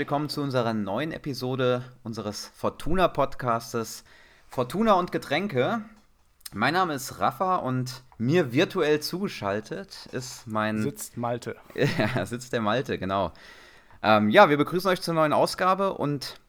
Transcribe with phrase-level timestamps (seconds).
[0.00, 4.02] willkommen zu unserer neuen Episode unseres Fortuna-Podcastes
[4.48, 5.82] Fortuna und Getränke.
[6.54, 10.80] Mein Name ist Rafa und mir virtuell zugeschaltet ist mein.
[10.80, 11.54] Sitzt Malte.
[11.74, 13.34] ja, sitzt der Malte, genau.
[14.02, 16.40] Ähm, ja, wir begrüßen euch zur neuen Ausgabe und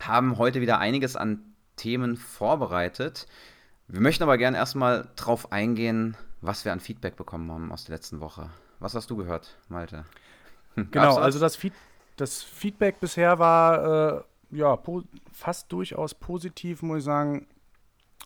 [0.00, 1.40] haben heute wieder einiges an
[1.76, 3.26] Themen vorbereitet.
[3.88, 7.94] Wir möchten aber gerne erstmal drauf eingehen, was wir an Feedback bekommen haben aus der
[7.94, 8.48] letzten Woche.
[8.78, 10.06] Was hast du gehört, Malte?
[10.76, 11.74] Genau, also das, Feed
[12.16, 14.78] das, Feedback bisher war äh, ja
[15.32, 17.46] fast durchaus positiv, muss ich sagen.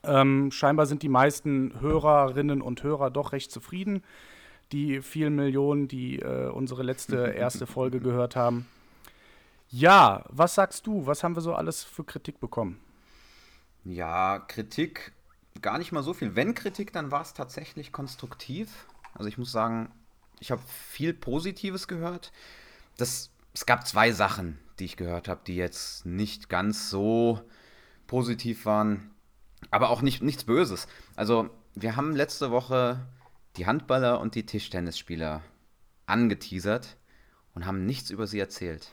[0.02, 4.02] Ähm, scheinbar sind die meisten Hörerinnen und Hörer doch recht zufrieden.
[4.72, 8.66] Die vielen Millionen, die äh, unsere letzte erste Folge gehört haben.
[9.68, 11.06] Ja, was sagst du?
[11.06, 12.80] Was haben wir so alles für Kritik bekommen?
[13.84, 15.12] Ja, Kritik
[15.62, 16.36] gar nicht mal so viel.
[16.36, 18.86] Wenn Kritik, dann war es tatsächlich konstruktiv.
[19.14, 19.90] Also ich muss sagen,
[20.40, 22.32] ich habe viel Positives gehört.
[22.96, 27.40] Das, es gab zwei Sachen, die ich gehört habe, die jetzt nicht ganz so
[28.06, 29.10] positiv waren,
[29.70, 30.88] aber auch nicht, nichts Böses.
[31.16, 33.06] Also wir haben letzte Woche
[33.56, 35.42] die Handballer und die Tischtennisspieler
[36.06, 36.96] angeteasert
[37.54, 38.92] und haben nichts über sie erzählt.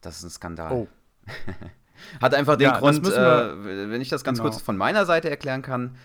[0.00, 0.72] Das ist ein Skandal.
[0.72, 0.88] Oh.
[2.20, 4.50] Hat einfach den ja, Grund, äh, wenn ich das ganz genau.
[4.50, 5.96] kurz von meiner Seite erklären kann,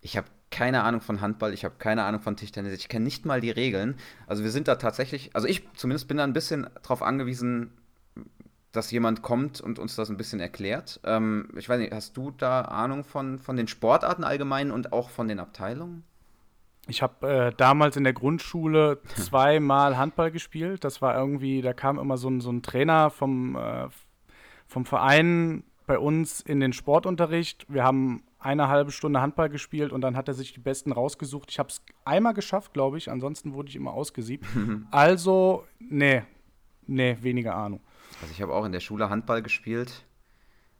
[0.00, 3.24] ich habe keine Ahnung von Handball, ich habe keine Ahnung von Tischtennis, ich kenne nicht
[3.24, 3.96] mal die Regeln.
[4.26, 7.72] Also wir sind da tatsächlich, also ich zumindest bin da ein bisschen darauf angewiesen,
[8.72, 11.00] dass jemand kommt und uns das ein bisschen erklärt.
[11.04, 15.10] Ähm, ich weiß nicht, hast du da Ahnung von, von den Sportarten allgemein und auch
[15.10, 16.04] von den Abteilungen?
[16.86, 20.84] Ich habe äh, damals in der Grundschule zweimal Handball gespielt.
[20.84, 23.88] Das war irgendwie, da kam immer so ein, so ein Trainer vom, äh,
[24.66, 27.66] vom Verein bei uns in den Sportunterricht.
[27.68, 31.50] Wir haben eine halbe Stunde Handball gespielt und dann hat er sich die Besten rausgesucht.
[31.50, 33.10] Ich habe es einmal geschafft, glaube ich.
[33.10, 34.46] Ansonsten wurde ich immer ausgesiebt.
[34.90, 36.22] also, nee,
[36.86, 37.80] nee, weniger Ahnung.
[38.22, 40.04] Also ich habe auch in der Schule Handball gespielt.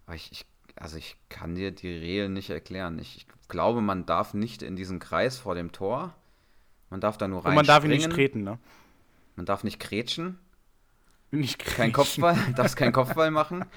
[0.07, 2.99] Aber ich, ich, also ich kann dir die Regeln nicht erklären.
[2.99, 6.15] Ich, ich, glaube, man darf nicht in diesen Kreis vor dem Tor.
[6.89, 7.51] Man darf da nur rein.
[7.51, 8.59] Und man darf ihn nicht treten, ne?
[9.37, 10.39] Man darf nicht kretschen.
[11.31, 11.77] Nicht kretschen.
[11.77, 13.65] Kein Kopfball, darfst keinen Kopfball machen.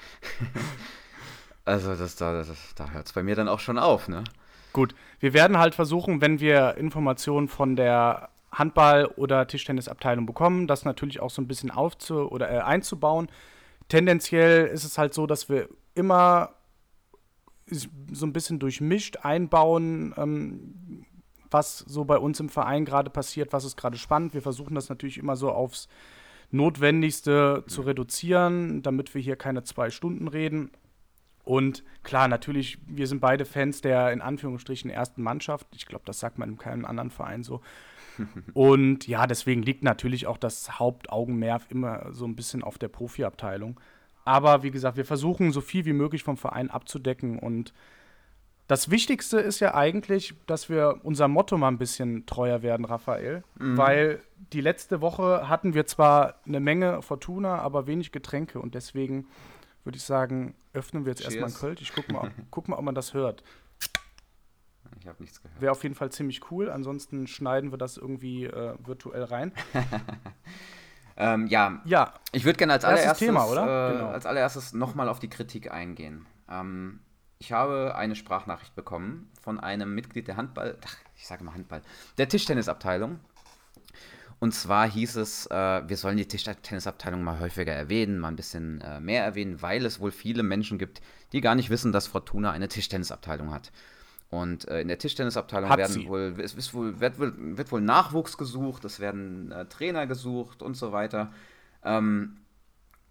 [1.64, 4.24] Also das, da, das, da hört es bei mir dann auch schon auf, ne?
[4.72, 10.84] Gut, wir werden halt versuchen, wenn wir Informationen von der Handball- oder Tischtennisabteilung bekommen, das
[10.84, 13.28] natürlich auch so ein bisschen aufzu oder äh, einzubauen.
[13.88, 16.54] Tendenziell ist es halt so, dass wir immer
[17.66, 21.06] so ein bisschen durchmischt einbauen, ähm,
[21.50, 24.34] was so bei uns im Verein gerade passiert, was ist gerade spannend.
[24.34, 25.88] Wir versuchen das natürlich immer so aufs
[26.50, 30.70] Notwendigste zu reduzieren, damit wir hier keine zwei Stunden reden.
[31.44, 35.66] Und klar, natürlich, wir sind beide Fans der in Anführungsstrichen ersten Mannschaft.
[35.74, 37.60] Ich glaube, das sagt man in keinem anderen Verein so.
[38.54, 43.78] Und ja, deswegen liegt natürlich auch das Hauptaugenmerk immer so ein bisschen auf der Profiabteilung.
[44.24, 47.38] Aber wie gesagt, wir versuchen so viel wie möglich vom Verein abzudecken.
[47.38, 47.74] Und
[48.66, 53.44] das Wichtigste ist ja eigentlich, dass wir unser Motto mal ein bisschen treuer werden, Raphael.
[53.58, 53.76] Mhm.
[53.76, 54.20] Weil
[54.52, 58.60] die letzte Woche hatten wir zwar eine Menge Fortuna, aber wenig Getränke.
[58.60, 59.26] Und deswegen
[59.84, 61.34] würde ich sagen, öffnen wir jetzt Cheers.
[61.34, 61.82] erstmal ein Kölsch.
[61.82, 63.42] Ich guck mal, guck mal, ob man das hört.
[65.00, 65.60] Ich habe nichts gehört.
[65.60, 66.70] Wäre auf jeden Fall ziemlich cool.
[66.70, 69.52] Ansonsten schneiden wir das irgendwie äh, virtuell rein.
[71.16, 71.82] ähm, ja.
[71.84, 73.62] ja, ich würde gerne als allererstes, Thema, oder?
[73.62, 74.08] Äh, genau.
[74.08, 76.26] als allererstes nochmal auf die Kritik eingehen.
[76.48, 77.00] Ähm,
[77.38, 81.82] ich habe eine Sprachnachricht bekommen von einem Mitglied der Handball, ach, ich sage mal Handball,
[82.16, 83.20] der Tischtennisabteilung
[84.40, 88.80] und zwar hieß es, äh, wir sollen die Tischtennisabteilung mal häufiger erwähnen, mal ein bisschen
[88.80, 91.00] äh, mehr erwähnen, weil es wohl viele Menschen gibt,
[91.32, 93.72] die gar nicht wissen, dass Fortuna eine Tischtennisabteilung hat.
[94.30, 98.36] Und äh, in der Tischtennisabteilung hat werden wohl, es ist wohl, wird, wird, wohl Nachwuchs
[98.36, 101.32] gesucht, es werden äh, Trainer gesucht und so weiter.
[101.84, 102.38] Ähm,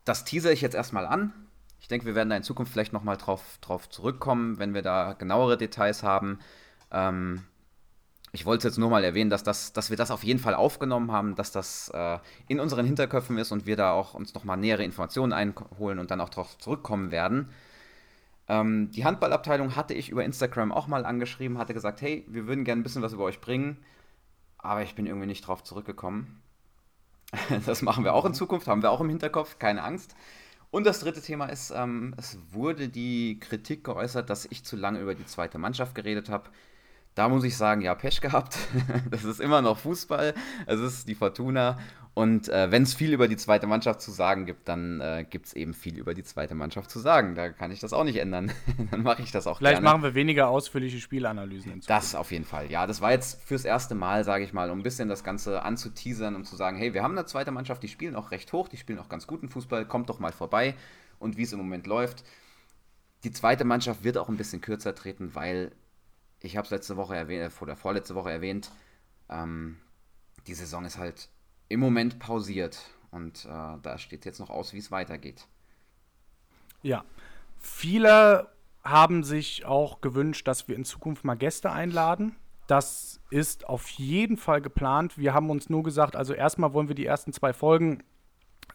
[0.03, 1.33] das teaser ich jetzt erstmal an.
[1.79, 5.13] Ich denke, wir werden da in Zukunft vielleicht nochmal drauf, drauf zurückkommen, wenn wir da
[5.13, 6.39] genauere Details haben.
[6.91, 7.43] Ähm,
[8.33, 11.11] ich wollte jetzt nur mal erwähnen, dass, das, dass wir das auf jeden Fall aufgenommen
[11.11, 14.83] haben, dass das äh, in unseren Hinterköpfen ist und wir da auch uns nochmal nähere
[14.83, 17.49] Informationen einholen und dann auch darauf zurückkommen werden.
[18.47, 22.65] Ähm, die Handballabteilung hatte ich über Instagram auch mal angeschrieben, hatte gesagt, hey, wir würden
[22.65, 23.77] gerne ein bisschen was über euch bringen,
[24.57, 26.41] aber ich bin irgendwie nicht drauf zurückgekommen.
[27.67, 30.15] das machen wir auch in Zukunft, haben wir auch im Hinterkopf, keine Angst.
[30.71, 34.99] Und das dritte Thema ist, ähm, es wurde die Kritik geäußert, dass ich zu lange
[34.99, 36.49] über die zweite Mannschaft geredet habe.
[37.15, 38.57] Da muss ich sagen, ja, Pech gehabt.
[39.11, 40.33] das ist immer noch Fußball.
[40.65, 41.77] Es ist die Fortuna.
[42.15, 45.47] Und äh, wenn es viel über die zweite Mannschaft zu sagen gibt, dann äh, gibt
[45.47, 47.33] es eben viel über die zweite Mannschaft zu sagen.
[47.33, 48.51] Da kann ich das auch nicht ändern.
[48.91, 49.89] dann mache ich das auch Vielleicht gerne.
[49.89, 51.81] machen wir weniger ausführliche Spielanalysen.
[51.87, 52.69] Das auf jeden Fall.
[52.69, 55.63] Ja, das war jetzt fürs erste Mal, sage ich mal, um ein bisschen das Ganze
[55.63, 58.67] anzuteasern, um zu sagen, hey, wir haben eine zweite Mannschaft, die spielen auch recht hoch,
[58.67, 60.75] die spielen auch ganz guten Fußball, kommt doch mal vorbei.
[61.17, 62.23] Und wie es im Moment läuft,
[63.23, 65.71] die zweite Mannschaft wird auch ein bisschen kürzer treten, weil
[66.43, 68.69] ich habe es letzte Woche erwähnt, äh, oder vorletzte Woche erwähnt,
[69.29, 69.79] ähm,
[70.45, 71.29] die Saison ist halt
[71.69, 72.79] im Moment pausiert
[73.09, 75.47] und äh, da steht jetzt noch aus, wie es weitergeht.
[76.83, 77.05] Ja,
[77.57, 78.49] viele
[78.83, 82.35] haben sich auch gewünscht, dass wir in Zukunft mal Gäste einladen.
[82.67, 85.17] Das ist auf jeden Fall geplant.
[85.17, 88.03] Wir haben uns nur gesagt, also erstmal wollen wir die ersten zwei Folgen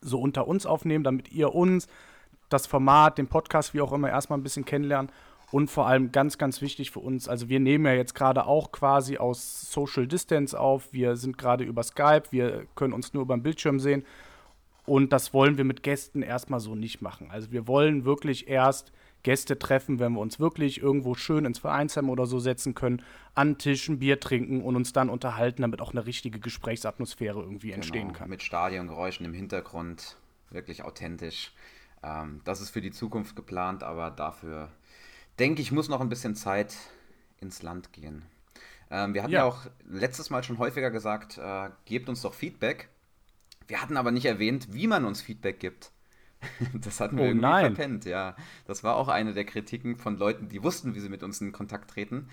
[0.00, 1.86] so unter uns aufnehmen, damit ihr uns,
[2.48, 5.12] das Format, den Podcast, wie auch immer, erstmal ein bisschen kennenlernen.
[5.50, 8.70] Und vor allem ganz, ganz wichtig für uns, also wir nehmen ja jetzt gerade auch
[8.70, 10.92] quasi aus Social Distance auf.
[10.92, 14.04] Wir sind gerade über Skype, wir können uns nur über den Bildschirm sehen.
[14.84, 17.30] Und das wollen wir mit Gästen erstmal so nicht machen.
[17.30, 18.92] Also wir wollen wirklich erst
[19.22, 23.02] Gäste treffen, wenn wir uns wirklich irgendwo schön ins Vereinsheim oder so setzen können,
[23.34, 27.72] an Tisch ein Bier trinken und uns dann unterhalten, damit auch eine richtige Gesprächsatmosphäre irgendwie
[27.72, 28.30] entstehen genau, kann.
[28.30, 30.16] Mit Stadiongeräuschen im Hintergrund,
[30.50, 31.52] wirklich authentisch.
[32.02, 34.70] Ähm, das ist für die Zukunft geplant, aber dafür
[35.38, 36.76] denke ich, muss noch ein bisschen Zeit
[37.40, 38.22] ins Land gehen.
[38.90, 39.40] Ähm, wir hatten ja.
[39.40, 39.44] ja.
[39.44, 42.88] auch letztes Mal schon häufiger gesagt, äh, gebt uns doch Feedback.
[43.66, 45.92] Wir hatten aber nicht erwähnt, wie man uns Feedback gibt.
[46.74, 47.74] das hatten wir oh, irgendwie nein.
[47.74, 48.34] verpennt, ja.
[48.66, 51.52] Das war auch eine der Kritiken von Leuten, die wussten, wie sie mit uns in
[51.52, 52.28] Kontakt treten.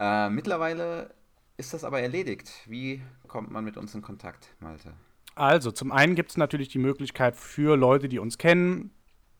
[0.00, 1.14] Äh, mittlerweile
[1.56, 2.50] ist das aber erledigt.
[2.66, 4.94] Wie kommt man mit uns in Kontakt, Malte?
[5.36, 8.90] Also, zum einen gibt es natürlich die Möglichkeit für Leute, die uns kennen.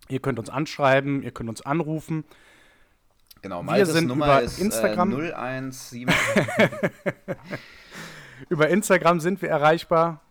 [0.08, 2.24] Ihr könnt uns anschreiben, ihr könnt uns anrufen.
[3.44, 5.20] Genau, Maltes wir sind Nummer über ist, äh, Instagram.
[5.20, 6.08] Äh, 017.
[8.48, 10.22] über Instagram sind wir erreichbar.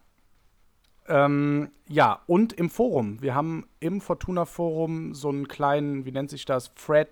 [1.08, 3.22] Ähm, ja, und im Forum.
[3.22, 7.10] Wir haben im Fortuna-Forum so einen kleinen, wie nennt sich das, Thread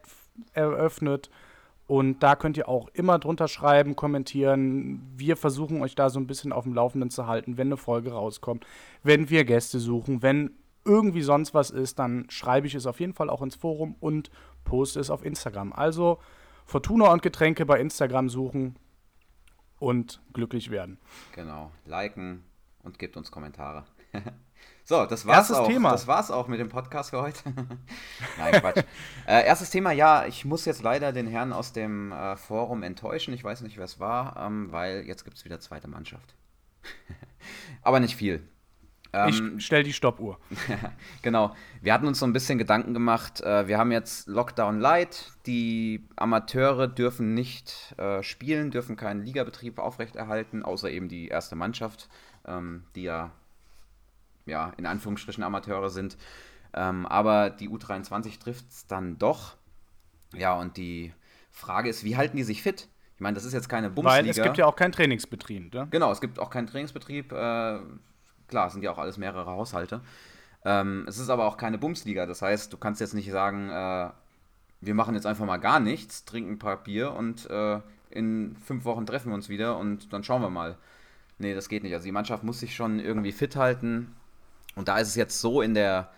[0.54, 1.30] eröffnet.
[1.86, 5.04] Und da könnt ihr auch immer drunter schreiben, kommentieren.
[5.16, 8.14] Wir versuchen euch da so ein bisschen auf dem Laufenden zu halten, wenn eine Folge
[8.14, 8.66] rauskommt,
[9.04, 13.14] wenn wir Gäste suchen, wenn irgendwie sonst was ist, dann schreibe ich es auf jeden
[13.14, 14.32] Fall auch ins Forum und
[14.64, 15.74] poste es auf Instagram.
[15.74, 16.20] Also
[16.66, 18.78] Fortuna und Getränke bei Instagram suchen
[19.80, 21.00] und glücklich werden.
[21.36, 22.44] Genau, liken
[22.84, 23.86] und gebt uns Kommentare.
[24.84, 25.68] so, das war's erstes auch.
[25.68, 25.92] Thema.
[25.92, 27.42] Das war's auch mit dem Podcast für heute.
[28.38, 28.84] Nein, Quatsch.
[29.28, 33.34] äh, erstes Thema, ja, ich muss jetzt leider den Herrn aus dem äh, Forum enttäuschen.
[33.34, 36.36] Ich weiß nicht, wer es war, ähm, weil jetzt gibt es wieder zweite Mannschaft.
[37.82, 38.48] Aber nicht viel.
[39.14, 40.40] Ähm, ich stell die Stoppuhr.
[41.22, 41.56] genau.
[41.82, 43.42] Wir hatten uns so ein bisschen Gedanken gemacht.
[43.42, 45.32] Äh, wir haben jetzt Lockdown Light.
[45.46, 52.10] Die Amateure dürfen nicht äh, spielen, dürfen keinen Ligabetrieb aufrechterhalten, außer eben die erste Mannschaft,
[52.46, 53.32] ähm, die ja,
[54.46, 56.18] ja in Anführungsstrichen Amateure sind.
[56.74, 59.58] Ähm, aber die U23 trifft es dann doch.
[60.34, 61.14] Ja, und die
[61.50, 62.88] Frage ist, wie halten die sich fit?
[63.16, 64.18] Ich meine, das ist jetzt keine Bumsliga.
[64.18, 65.88] Weil es gibt ja auch keinen Trainingsbetrieb, ne?
[65.92, 67.34] Genau, es gibt auch keinen Trainingsbetrieb.
[67.34, 67.80] Äh,
[68.52, 70.02] Klar, es sind ja auch alles mehrere Haushalte.
[70.64, 72.28] Ähm, es ist aber auch keine Bumsliga.
[72.28, 74.10] Das heißt, du kannst jetzt nicht sagen, äh,
[74.82, 77.80] wir machen jetzt einfach mal gar nichts, trinken ein paar Bier und äh,
[78.12, 80.78] in fünf Wochen treffen wir uns wieder und dann schauen wir mal.
[81.40, 81.94] Nee, das geht nicht.
[81.94, 84.16] Also die Mannschaft muss sich schon irgendwie fit halten.
[84.76, 86.12] Und da ist es jetzt so in der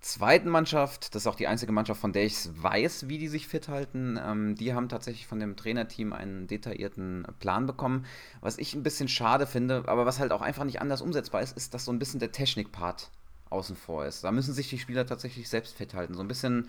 [0.00, 3.48] zweiten Mannschaft, das ist auch die einzige Mannschaft, von der ich weiß, wie die sich
[3.48, 4.18] fit halten.
[4.22, 8.06] Ähm, die haben tatsächlich von dem Trainerteam einen detaillierten Plan bekommen.
[8.40, 11.56] Was ich ein bisschen schade finde, aber was halt auch einfach nicht anders umsetzbar ist,
[11.56, 13.10] ist, dass so ein bisschen der Technikpart
[13.50, 14.24] außen vor ist.
[14.24, 16.14] Da müssen sich die Spieler tatsächlich selbst fit halten.
[16.14, 16.68] So ein bisschen,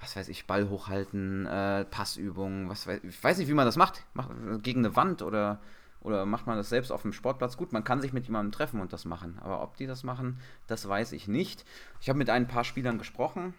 [0.00, 3.76] was weiß ich, Ball hochhalten, äh, Passübungen, was weiß ich weiß nicht, wie man das
[3.76, 4.04] macht.
[4.14, 4.30] macht
[4.62, 5.60] gegen eine Wand oder
[6.06, 7.56] oder macht man das selbst auf dem Sportplatz?
[7.56, 9.38] Gut, man kann sich mit jemandem treffen und das machen.
[9.42, 11.64] Aber ob die das machen, das weiß ich nicht.
[12.00, 13.54] Ich habe mit ein paar Spielern gesprochen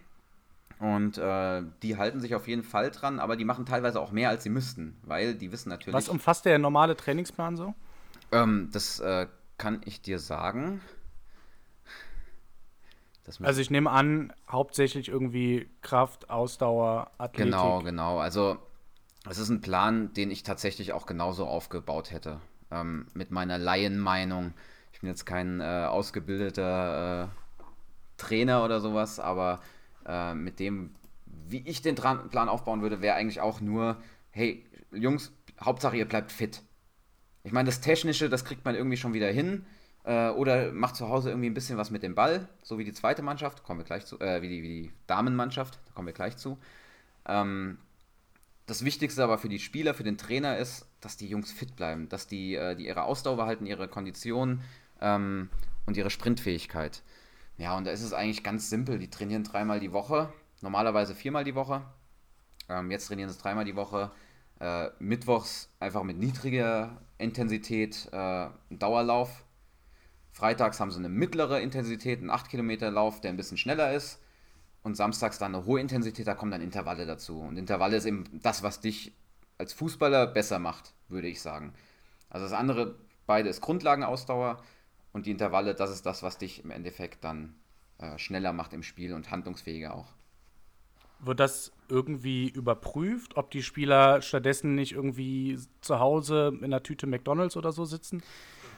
[0.79, 4.29] und äh, die halten sich auf jeden Fall dran, aber die machen teilweise auch mehr,
[4.29, 5.93] als sie müssten, weil die wissen natürlich.
[5.93, 7.73] Was umfasst der normale Trainingsplan so?
[8.31, 9.27] Ähm, das äh,
[9.57, 10.79] kann ich dir sagen.
[13.41, 17.51] also ich nehme an, hauptsächlich irgendwie Kraft, Ausdauer, Athletik.
[17.51, 18.19] Genau, genau.
[18.19, 18.57] Also
[19.29, 22.39] es ist ein Plan, den ich tatsächlich auch genauso aufgebaut hätte.
[22.71, 24.53] Ähm, mit meiner Laienmeinung.
[24.91, 27.27] Ich bin jetzt kein äh, ausgebildeter äh,
[28.17, 29.61] Trainer oder sowas, aber
[30.05, 33.97] äh, mit dem, wie ich den Tra Plan aufbauen würde, wäre eigentlich auch nur,
[34.31, 35.31] hey, Jungs,
[35.61, 36.61] Hauptsache ihr bleibt fit.
[37.43, 39.65] Ich meine, das Technische, das kriegt man irgendwie schon wieder hin.
[40.03, 42.93] Äh, oder macht zu Hause irgendwie ein bisschen was mit dem Ball, so wie die
[42.93, 46.13] zweite Mannschaft, kommen wir gleich zu, äh, wie, die, wie die Damenmannschaft, da kommen wir
[46.13, 46.57] gleich zu.
[47.27, 47.77] Ähm,
[48.67, 52.09] das Wichtigste aber für die Spieler, für den Trainer ist, dass die Jungs fit bleiben,
[52.09, 54.61] dass die, äh, die ihre Ausdauer behalten, ihre Kondition
[55.01, 55.49] ähm,
[55.85, 57.01] und ihre Sprintfähigkeit.
[57.57, 58.99] Ja, und da ist es eigentlich ganz simpel.
[58.99, 60.31] Die trainieren dreimal die Woche,
[60.61, 61.81] normalerweise viermal die Woche.
[62.69, 64.11] Ähm, jetzt trainieren sie dreimal die Woche.
[64.59, 69.45] Äh, mittwochs einfach mit niedriger Intensität äh, Dauerlauf.
[70.31, 74.19] Freitags haben sie eine mittlere Intensität, einen 8 Kilometer Lauf, der ein bisschen schneller ist.
[74.87, 77.41] Und samstags dann eine hohe Intensität, da kommen dann Intervalle dazu.
[77.41, 79.11] Und Intervalle ist eben das, was dich
[79.57, 81.73] als Fußballer besser macht, würde ich sagen.
[82.29, 84.63] Also das andere, beide ist Grundlagenausdauer
[85.11, 87.55] und die Intervalle, das ist das, was dich im Endeffekt dann
[87.97, 90.07] äh, schneller macht im Spiel und handlungsfähiger auch.
[91.19, 97.07] Wird das irgendwie überprüft, ob die Spieler stattdessen nicht irgendwie zu Hause in einer Tüte
[97.07, 98.23] McDonalds oder so sitzen?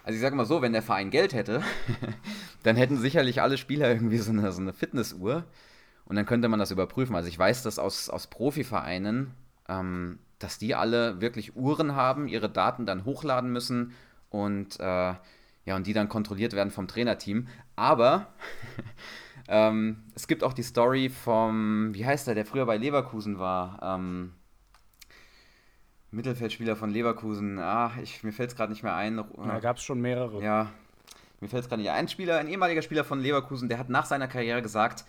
[0.03, 1.61] Also ich sage mal so, wenn der Verein Geld hätte,
[2.63, 5.45] dann hätten sicherlich alle Spieler irgendwie so eine, so eine Fitnessuhr
[6.09, 7.15] und dann könnte man das überprüfen.
[7.15, 9.31] Also ich weiß das aus, aus Profivereinen,
[9.69, 13.93] ähm, dass die alle wirklich Uhren haben, ihre Daten dann hochladen müssen
[14.29, 15.13] und äh,
[15.65, 17.47] ja, und die dann kontrolliert werden vom Trainerteam.
[17.75, 18.33] Aber
[19.47, 23.79] ähm, es gibt auch die Story vom, wie heißt der, der früher bei Leverkusen war,
[23.83, 24.33] ähm,
[26.09, 27.59] Mittelfeldspieler von Leverkusen.
[27.59, 29.23] Ah, ich, mir fällt es gerade nicht mehr ein.
[29.37, 30.41] Da gab es schon mehrere.
[30.43, 30.71] Ja,
[31.39, 31.97] mir fällt es gerade nicht ein.
[31.97, 35.05] Ein Spieler, ein ehemaliger Spieler von Leverkusen, der hat nach seiner Karriere gesagt,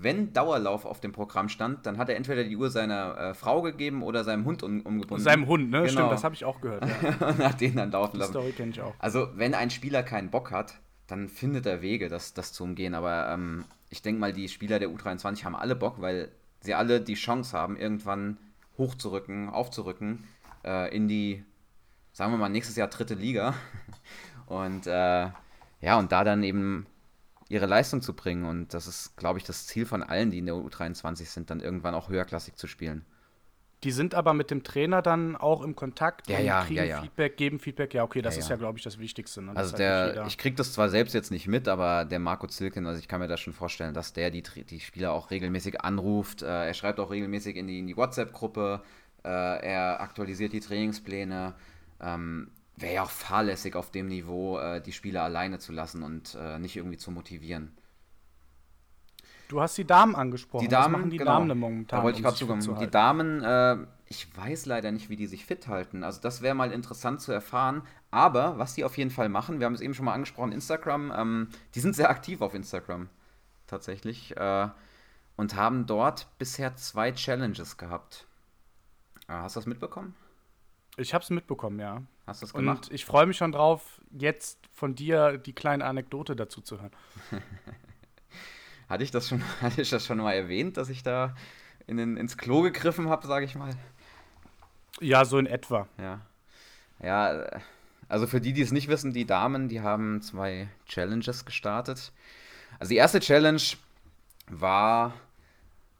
[0.00, 3.62] wenn Dauerlauf auf dem Programm stand, dann hat er entweder die Uhr seiner äh, Frau
[3.62, 5.24] gegeben oder seinem Hund um, umgebunden.
[5.24, 5.78] Seinem Hund, ne?
[5.80, 5.90] Genau.
[5.90, 6.84] Stimmt, das habe ich auch gehört.
[6.86, 7.26] Ja.
[7.28, 8.32] und hat den dann laufen die lassen.
[8.32, 8.94] Story kenne ich auch.
[8.98, 10.78] Also, wenn ein Spieler keinen Bock hat,
[11.08, 12.94] dann findet er Wege, das, das zu umgehen.
[12.94, 17.00] Aber ähm, ich denke mal, die Spieler der U23 haben alle Bock, weil sie alle
[17.00, 18.38] die Chance haben, irgendwann
[18.76, 20.24] hochzurücken, aufzurücken
[20.64, 21.44] äh, in die,
[22.12, 23.54] sagen wir mal, nächstes Jahr dritte Liga.
[24.46, 25.28] Und äh,
[25.80, 26.86] ja, und da dann eben
[27.48, 28.44] ihre Leistung zu bringen.
[28.44, 31.60] Und das ist, glaube ich, das Ziel von allen, die in der U23 sind, dann
[31.60, 33.04] irgendwann auch höherklassig zu spielen.
[33.84, 37.00] Die sind aber mit dem Trainer dann auch im Kontakt ja, ja, kriegen ja, ja.
[37.00, 37.94] Feedback, geben Feedback.
[37.94, 38.56] Ja, okay, das ist ja.
[38.56, 39.40] glaube ich, das Wichtigste.
[39.40, 39.52] Ne?
[39.54, 42.18] Also Das der, halt nicht ich kriege das zwar selbst jetzt nicht mit, aber der
[42.18, 45.30] Marco Zilken, also ich kann mir das schon vorstellen, dass der die, die Spieler auch
[45.30, 46.42] regelmäßig anruft.
[46.42, 48.82] Äh, er schreibt auch regelmäßig in die, die WhatsApp-Gruppe.
[49.24, 51.54] Äh, er aktualisiert die Trainingspläne.
[52.00, 52.50] Ähm,
[52.80, 56.58] Wäre ja auch fahrlässig auf dem Niveau, äh, die Spieler alleine zu lassen und äh,
[56.58, 57.76] nicht irgendwie zu motivieren.
[59.48, 60.62] Du hast die Damen angesprochen.
[60.62, 61.38] Die Damen, Was machen die genau.
[61.38, 61.98] Damen momentan?
[61.98, 62.60] Da wollte ich gerade zukommen.
[62.60, 62.88] zu Die?
[62.88, 66.04] Damen, äh, ich weiß leider nicht, wie die sich fit halten.
[66.04, 67.82] Also das wäre mal interessant zu erfahren.
[68.10, 71.12] Aber was die auf jeden Fall machen, wir haben es eben schon mal angesprochen, Instagram,
[71.16, 73.08] ähm, die sind sehr aktiv auf Instagram
[73.66, 74.68] tatsächlich äh,
[75.36, 78.26] und haben dort bisher zwei Challenges gehabt.
[79.28, 80.14] Äh, hast du das mitbekommen?
[80.96, 82.02] Ich habe es mitbekommen, ja.
[82.28, 82.88] Hast du das gemacht?
[82.88, 86.92] Und ich freue mich schon drauf, jetzt von dir die kleine Anekdote dazu zu hören.
[88.88, 91.34] Hatte ich das schon, hatte ich das schon mal erwähnt, dass ich da
[91.86, 93.74] in den, ins Klo gegriffen habe, sage ich mal?
[95.00, 95.88] Ja, so in etwa.
[95.98, 96.22] Ja.
[97.02, 97.46] Ja,
[98.08, 102.12] also für die, die es nicht wissen, die Damen, die haben zwei Challenges gestartet.
[102.78, 103.60] Also die erste Challenge
[104.46, 105.14] war,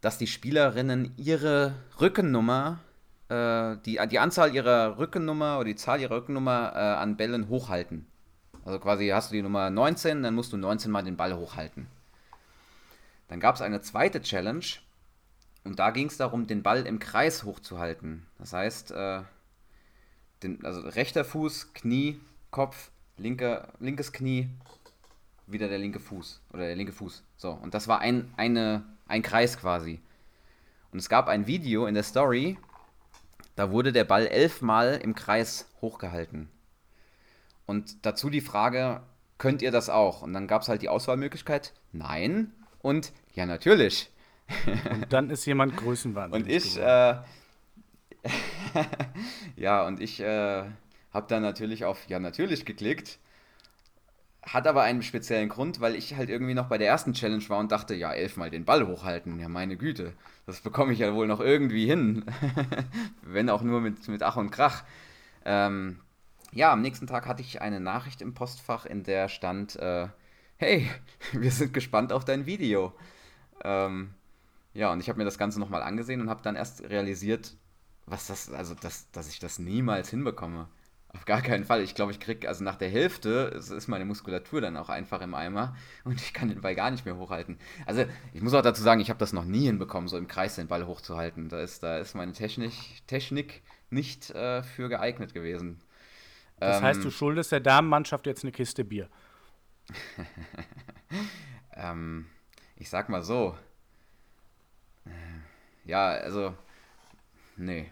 [0.01, 2.81] dass die Spielerinnen ihre Rückennummer,
[3.29, 8.07] äh, die, die Anzahl ihrer Rückennummer oder die Zahl ihrer Rückennummer äh, an Bällen hochhalten.
[8.65, 11.87] Also quasi hast du die Nummer 19, dann musst du 19 mal den Ball hochhalten.
[13.29, 14.65] Dann gab es eine zweite Challenge
[15.65, 18.27] und da ging es darum, den Ball im Kreis hochzuhalten.
[18.39, 19.23] Das heißt, äh,
[20.43, 22.21] den, also rechter Fuß, Knie,
[22.51, 24.49] Kopf, linker, linkes Knie,
[25.47, 27.25] wieder der linke Fuß oder der linke Fuß.
[27.37, 30.01] So, und das war ein, eine, ein Kreis quasi.
[30.93, 32.57] Und es gab ein Video in der Story,
[33.59, 36.49] da wurde der Ball elfmal im Kreis hochgehalten.
[37.67, 39.03] Und dazu die Frage,
[39.37, 40.23] könnt ihr das auch?
[40.23, 44.12] Und dann gab es halt die Auswahlmöglichkeit, nein und ja, natürlich.
[44.93, 46.47] Und dann ist jemand größenwahnsinnig.
[46.47, 47.17] Und ich, äh,
[49.57, 50.62] ja, und ich äh,
[51.12, 53.19] habe dann natürlich auf Ja, natürlich geklickt.
[54.49, 57.59] Hat aber einen speziellen Grund, weil ich halt irgendwie noch bei der ersten Challenge war
[57.59, 59.38] und dachte, ja, elfmal den Ball hochhalten.
[59.38, 60.14] Ja, meine Güte,
[60.47, 62.25] das bekomme ich ja wohl noch irgendwie hin.
[63.23, 64.85] Wenn auch nur mit, mit Ach und Krach.
[65.45, 66.00] Ähm,
[66.52, 70.09] ja, am nächsten Tag hatte ich eine Nachricht im Postfach, in der stand, äh,
[70.57, 70.88] hey,
[71.33, 72.95] wir sind gespannt auf dein Video.
[73.62, 74.14] Ähm,
[74.73, 77.55] ja, und ich habe mir das Ganze nochmal angesehen und habe dann erst realisiert,
[78.07, 80.69] was das, also dass, dass ich das niemals hinbekomme.
[81.15, 81.83] Auf gar keinen Fall.
[81.83, 85.35] Ich glaube, ich krieg, also nach der Hälfte ist meine Muskulatur dann auch einfach im
[85.35, 85.75] Eimer
[86.05, 87.59] und ich kann den Ball gar nicht mehr hochhalten.
[87.87, 90.57] Also ich muss auch dazu sagen, ich habe das noch nie hinbekommen, so im Kreis
[90.57, 91.49] den Ball hochzuhalten.
[91.49, 92.73] Da ist, da ist meine Technik,
[93.07, 95.81] Technik nicht äh, für geeignet gewesen.
[96.61, 99.09] das Ähm, heißt, du schuldest der Damenmannschaft jetzt eine Kiste Bier.
[101.73, 102.27] Ähm,
[102.77, 103.57] ich sag mal so.
[105.07, 105.11] Äh,
[105.85, 106.55] Ja, also.
[107.57, 107.91] Nee.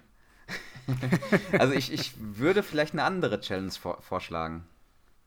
[1.59, 4.65] also ich, ich würde vielleicht eine andere Challenge vor, vorschlagen.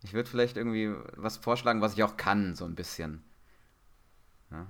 [0.04, 3.24] Ich würde vielleicht irgendwie was vorschlagen, was ich auch kann, so ein bisschen.
[4.52, 4.68] Ja.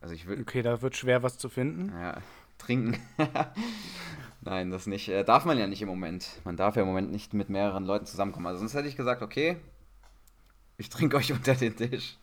[0.00, 0.42] Also ich würde.
[0.42, 1.92] Okay, da wird schwer was zu finden.
[1.98, 2.18] Ja,
[2.56, 2.98] trinken.
[4.40, 5.08] Nein, das nicht.
[5.08, 6.28] Äh, darf man ja nicht im Moment.
[6.44, 8.46] Man darf ja im Moment nicht mit mehreren Leuten zusammenkommen.
[8.46, 9.56] Also sonst hätte ich gesagt, okay,
[10.76, 12.16] ich trinke euch unter den Tisch.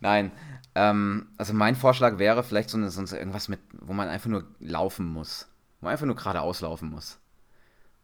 [0.00, 0.30] Nein.
[0.74, 5.06] Ähm, also mein Vorschlag wäre vielleicht so, eine, irgendwas mit, wo man einfach nur laufen
[5.06, 5.48] muss.
[5.84, 7.18] Man einfach nur geradeaus laufen muss.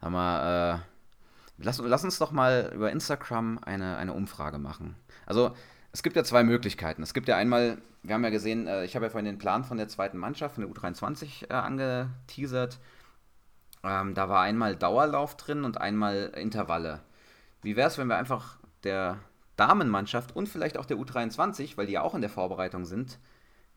[0.00, 0.78] Sag mal, äh,
[1.58, 4.96] lass, lass uns doch mal über Instagram eine, eine Umfrage machen.
[5.26, 5.54] Also
[5.92, 7.02] es gibt ja zwei Möglichkeiten.
[7.02, 9.64] Es gibt ja einmal, wir haben ja gesehen, äh, ich habe ja vorhin den Plan
[9.64, 12.78] von der zweiten Mannschaft, von der U23 äh, angeteasert.
[13.82, 17.00] Ähm, da war einmal Dauerlauf drin und einmal Intervalle.
[17.62, 19.18] Wie wäre es, wenn wir einfach der
[19.56, 23.18] Damenmannschaft und vielleicht auch der U23, weil die ja auch in der Vorbereitung sind,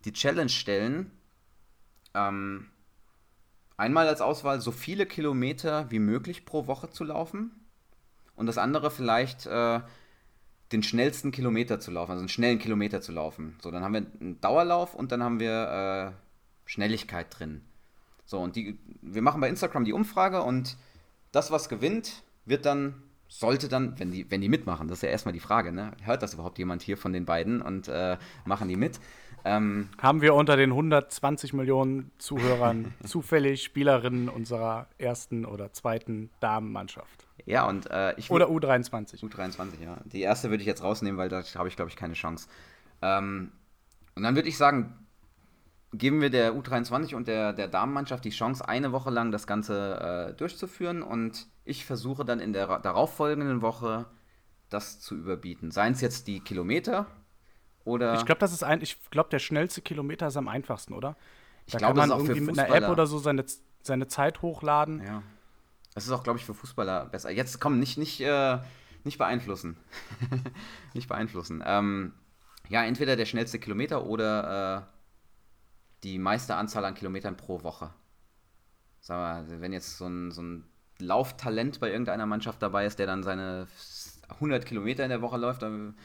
[0.05, 1.11] die Challenge stellen,
[2.13, 2.67] ähm,
[3.77, 7.51] einmal als Auswahl so viele Kilometer wie möglich pro Woche zu laufen
[8.35, 9.81] und das andere vielleicht äh,
[10.71, 13.55] den schnellsten Kilometer zu laufen, also einen schnellen Kilometer zu laufen.
[13.61, 17.61] So, dann haben wir einen Dauerlauf und dann haben wir äh, Schnelligkeit drin.
[18.25, 20.77] So, und die, wir machen bei Instagram die Umfrage und
[21.31, 25.09] das, was gewinnt, wird dann, sollte dann, wenn die, wenn die mitmachen, das ist ja
[25.09, 25.91] erstmal die Frage, ne?
[26.03, 28.99] Hört das überhaupt jemand hier von den beiden und äh, machen die mit?
[29.45, 37.27] Ähm, Haben wir unter den 120 Millionen Zuhörern zufällig Spielerinnen unserer ersten oder zweiten Damenmannschaft?
[37.45, 38.31] Ja, und äh, ich.
[38.31, 39.21] Oder U23.
[39.21, 39.97] U23, ja.
[40.05, 42.47] Die erste würde ich jetzt rausnehmen, weil da habe ich, glaube ich, keine Chance.
[43.01, 43.51] Ähm,
[44.15, 45.03] und dann würde ich sagen,
[45.91, 50.31] geben wir der U23 und der, der Damenmannschaft die Chance, eine Woche lang das Ganze
[50.31, 54.05] äh, durchzuführen und ich versuche dann in der darauffolgenden Woche
[54.69, 55.71] das zu überbieten.
[55.71, 57.07] Seien es jetzt die Kilometer
[57.85, 58.15] oder.
[58.15, 61.11] Ich glaube, das ist ein, ich glaube, der schnellste Kilometer ist am einfachsten, oder?
[61.11, 61.17] Da
[61.65, 63.45] ich glaub, kann man irgendwie mit einer App oder so seine,
[63.81, 65.03] seine Zeit hochladen.
[65.03, 65.23] Ja.
[65.93, 67.29] Das ist auch, glaube ich, für Fußballer besser.
[67.29, 68.57] Jetzt komm, nicht, nicht, äh,
[69.03, 69.77] nicht beeinflussen.
[70.93, 71.63] nicht beeinflussen.
[71.65, 72.13] Ähm,
[72.69, 74.93] ja, entweder der schnellste Kilometer oder äh,
[76.03, 77.91] die meiste Anzahl an Kilometern pro Woche.
[79.01, 80.65] Sag mal, wenn jetzt so ein, so ein
[80.99, 83.67] Lauftalent bei irgendeiner Mannschaft dabei ist, der dann seine
[84.29, 85.95] 100 Kilometer in der Woche läuft, dann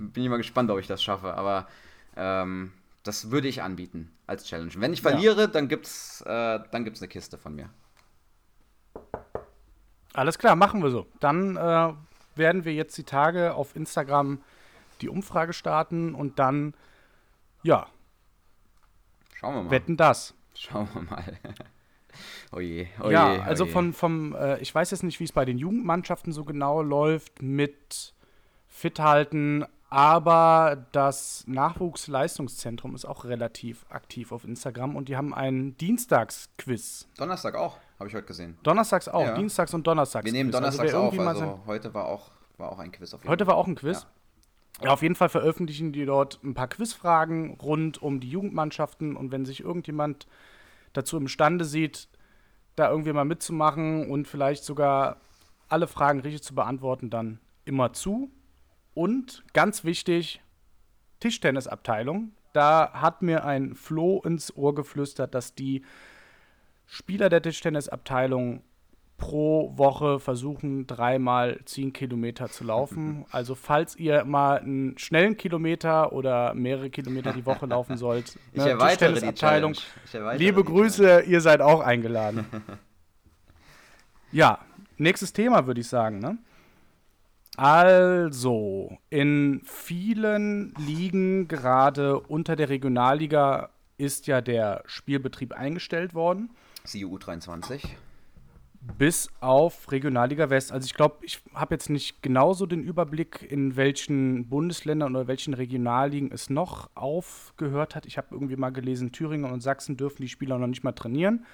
[0.00, 1.34] bin ich mal gespannt, ob ich das schaffe.
[1.34, 1.66] Aber
[2.16, 4.72] ähm, das würde ich anbieten als Challenge.
[4.76, 5.46] Wenn ich verliere, ja.
[5.46, 6.30] dann gibt es äh,
[6.70, 7.70] eine Kiste von mir.
[10.12, 11.06] Alles klar, machen wir so.
[11.20, 11.92] Dann äh,
[12.34, 14.40] werden wir jetzt die Tage auf Instagram
[15.00, 16.74] die Umfrage starten und dann,
[17.62, 17.86] ja,
[19.40, 19.70] Schauen wir mal.
[19.70, 20.34] Wetten das.
[20.54, 21.38] Schauen wir mal.
[22.52, 23.72] oje, oje, ja, also oje.
[23.72, 27.40] von, vom, äh, ich weiß jetzt nicht, wie es bei den Jugendmannschaften so genau läuft
[27.40, 28.12] mit
[28.68, 37.08] Fithalten, aber das Nachwuchsleistungszentrum ist auch relativ aktiv auf Instagram und die haben einen Dienstagsquiz.
[37.16, 38.56] Donnerstag auch, habe ich heute gesehen.
[38.62, 39.34] Donnerstags auch, ja.
[39.34, 40.24] Dienstags und Donnerstags.
[40.24, 43.22] Wir nehmen also Donnerstags also, auf, also heute war auch, war auch ein Quiz auf
[43.22, 43.52] jeden Heute Fall.
[43.52, 44.02] war auch ein Quiz.
[44.02, 44.08] Ja.
[44.82, 49.30] Ja, auf jeden Fall veröffentlichen die dort ein paar Quizfragen rund um die Jugendmannschaften und
[49.30, 50.26] wenn sich irgendjemand
[50.92, 52.08] dazu imstande sieht,
[52.76, 55.18] da irgendwie mal mitzumachen und vielleicht sogar
[55.68, 58.30] alle Fragen richtig zu beantworten, dann immer zu.
[59.00, 60.42] Und ganz wichtig,
[61.20, 62.32] Tischtennisabteilung.
[62.52, 65.86] Da hat mir ein Flo ins Ohr geflüstert, dass die
[66.84, 68.62] Spieler der Tischtennisabteilung
[69.16, 73.24] pro Woche versuchen, dreimal zehn Kilometer zu laufen.
[73.30, 78.62] Also falls ihr mal einen schnellen Kilometer oder mehrere Kilometer die Woche laufen sollt, ich
[78.62, 79.76] ne, erweitere die Abteilung.
[80.36, 82.44] Liebe Grüße, ihr seid auch eingeladen.
[84.30, 84.58] ja,
[84.98, 86.18] nächstes Thema würde ich sagen.
[86.18, 86.36] Ne?
[87.62, 93.68] Also, in vielen Ligen, gerade unter der Regionalliga,
[93.98, 96.48] ist ja der Spielbetrieb eingestellt worden.
[96.90, 97.98] CU 23
[98.96, 100.72] bis auf Regionalliga West.
[100.72, 105.52] Also ich glaube, ich habe jetzt nicht genauso den Überblick, in welchen Bundesländern oder welchen
[105.52, 108.06] Regionalligen es noch aufgehört hat.
[108.06, 111.44] Ich habe irgendwie mal gelesen, Thüringen und Sachsen dürfen die Spieler noch nicht mal trainieren.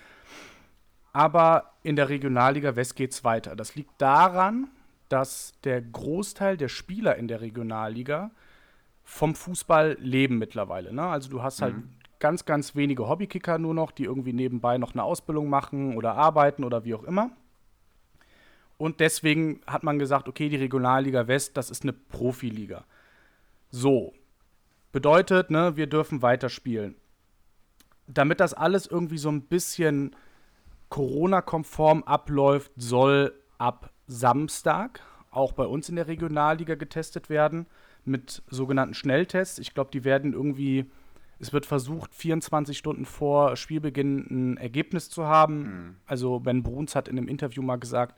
[1.12, 3.56] Aber in der Regionalliga West geht es weiter.
[3.56, 4.68] Das liegt daran,
[5.08, 8.30] dass der Großteil der Spieler in der Regionalliga
[9.04, 10.92] vom Fußball leben mittlerweile.
[10.92, 11.02] Ne?
[11.02, 14.92] Also du hast halt mhm ganz, ganz wenige Hobbykicker nur noch, die irgendwie nebenbei noch
[14.92, 17.30] eine Ausbildung machen oder arbeiten oder wie auch immer.
[18.78, 22.84] Und deswegen hat man gesagt, okay, die Regionalliga West, das ist eine Profiliga.
[23.70, 24.12] So.
[24.92, 26.94] Bedeutet, ne, wir dürfen weiterspielen.
[28.06, 30.14] Damit das alles irgendwie so ein bisschen
[30.88, 37.66] Corona-konform abläuft, soll ab Samstag auch bei uns in der Regionalliga getestet werden
[38.04, 39.58] mit sogenannten Schnelltests.
[39.58, 40.86] Ich glaube, die werden irgendwie
[41.38, 45.58] es wird versucht, 24 Stunden vor Spielbeginn ein Ergebnis zu haben.
[45.58, 45.96] Mhm.
[46.06, 48.16] Also Ben Bruns hat in einem Interview mal gesagt,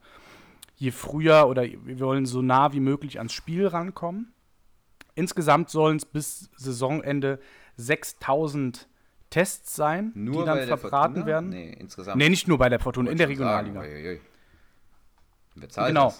[0.76, 4.32] je früher oder wir wollen so nah wie möglich ans Spiel rankommen.
[5.14, 7.40] Insgesamt sollen es bis Saisonende
[7.76, 8.88] 6000
[9.30, 11.50] Tests sein, Nur die dann verbraten werden.
[11.50, 12.16] Nee, insgesamt.
[12.16, 13.80] Nee, nicht nur bei der Fortuna, in der schon sagen, Regionalliga.
[13.80, 14.20] uiuiui.
[15.68, 16.14] Zahlt Genau.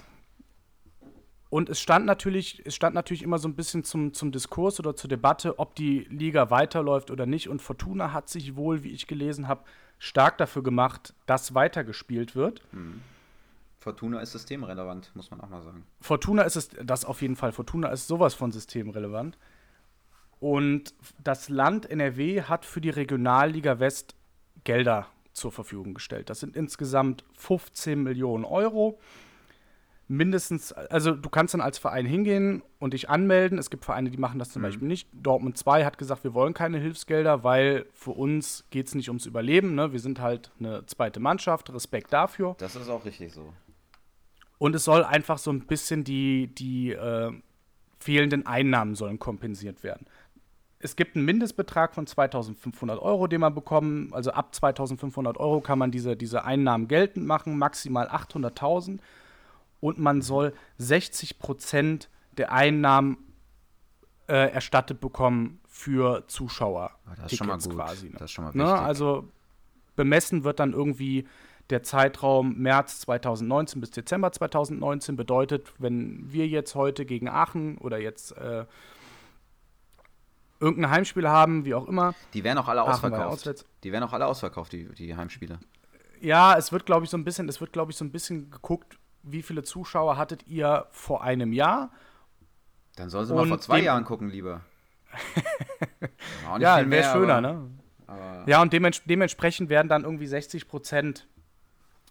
[1.51, 4.95] Und es stand natürlich, es stand natürlich immer so ein bisschen zum, zum Diskurs oder
[4.95, 7.49] zur Debatte, ob die Liga weiterläuft oder nicht.
[7.49, 9.65] Und Fortuna hat sich wohl, wie ich gelesen habe,
[9.99, 12.63] stark dafür gemacht, dass weitergespielt wird.
[13.81, 15.85] Fortuna ist systemrelevant, muss man auch mal sagen.
[16.01, 17.53] Fortuna ist es, das auf jeden Fall.
[17.53, 19.39] Fortuna ist sowas von systemrelevant.
[20.41, 24.15] Und das Land NRW hat für die Regionalliga West
[24.65, 26.31] Gelder zur Verfügung gestellt.
[26.31, 28.99] Das sind insgesamt 15 Millionen Euro.
[30.11, 33.59] Mindestens, also du kannst dann als Verein hingehen und dich anmelden.
[33.59, 35.07] Es gibt Vereine, die machen das zum Beispiel nicht.
[35.13, 39.27] Dortmund 2 hat gesagt, wir wollen keine Hilfsgelder, weil für uns geht es nicht ums
[39.27, 39.75] Überleben.
[39.75, 39.93] Ne?
[39.93, 42.57] Wir sind halt eine zweite Mannschaft, Respekt dafür.
[42.59, 43.53] Das ist auch richtig so.
[44.57, 47.31] Und es soll einfach so ein bisschen die, die äh,
[47.99, 50.07] fehlenden Einnahmen sollen kompensiert werden.
[50.81, 54.11] Es gibt einen Mindestbetrag von 2500 Euro, den man bekommen.
[54.15, 59.01] Also ab 2500 Euro kann man diese, diese Einnahmen geltend machen, maximal 800.000.
[59.81, 63.19] Und man soll 60 Prozent der Einnahmen
[64.29, 66.91] äh, erstattet bekommen für Zuschauer.
[67.07, 67.75] Ah, das ist schon mal gut.
[67.75, 68.13] Quasi, ne?
[68.19, 68.65] Das ist schon mal Ne?
[68.65, 68.81] wichtig.
[68.81, 69.29] Also
[69.97, 71.27] bemessen wird dann irgendwie
[71.71, 75.17] der Zeitraum März 2019 bis Dezember 2019.
[75.17, 78.65] Bedeutet, wenn wir jetzt heute gegen Aachen oder jetzt äh,
[80.61, 82.15] irgendein Heimspiel haben, wie auch immer.
[82.35, 83.65] Die werden auch alle ausverkauft.
[83.85, 85.59] Die werden auch alle ausverkauft, die, die Heimspiele.
[86.21, 88.51] Ja, es wird, glaube ich, so ein bisschen, es wird, glaube ich, so ein bisschen
[88.51, 88.99] geguckt,
[89.33, 91.91] wie viele Zuschauer hattet ihr vor einem Jahr?
[92.97, 94.61] Dann soll sie mal Und vor zwei Jahren gucken, lieber.
[96.59, 97.71] Ja, wäre mehr, schöner, aber- ne?
[98.07, 101.27] Aber Ja, und dements dementsprechend werden dann irgendwie 60 Prozent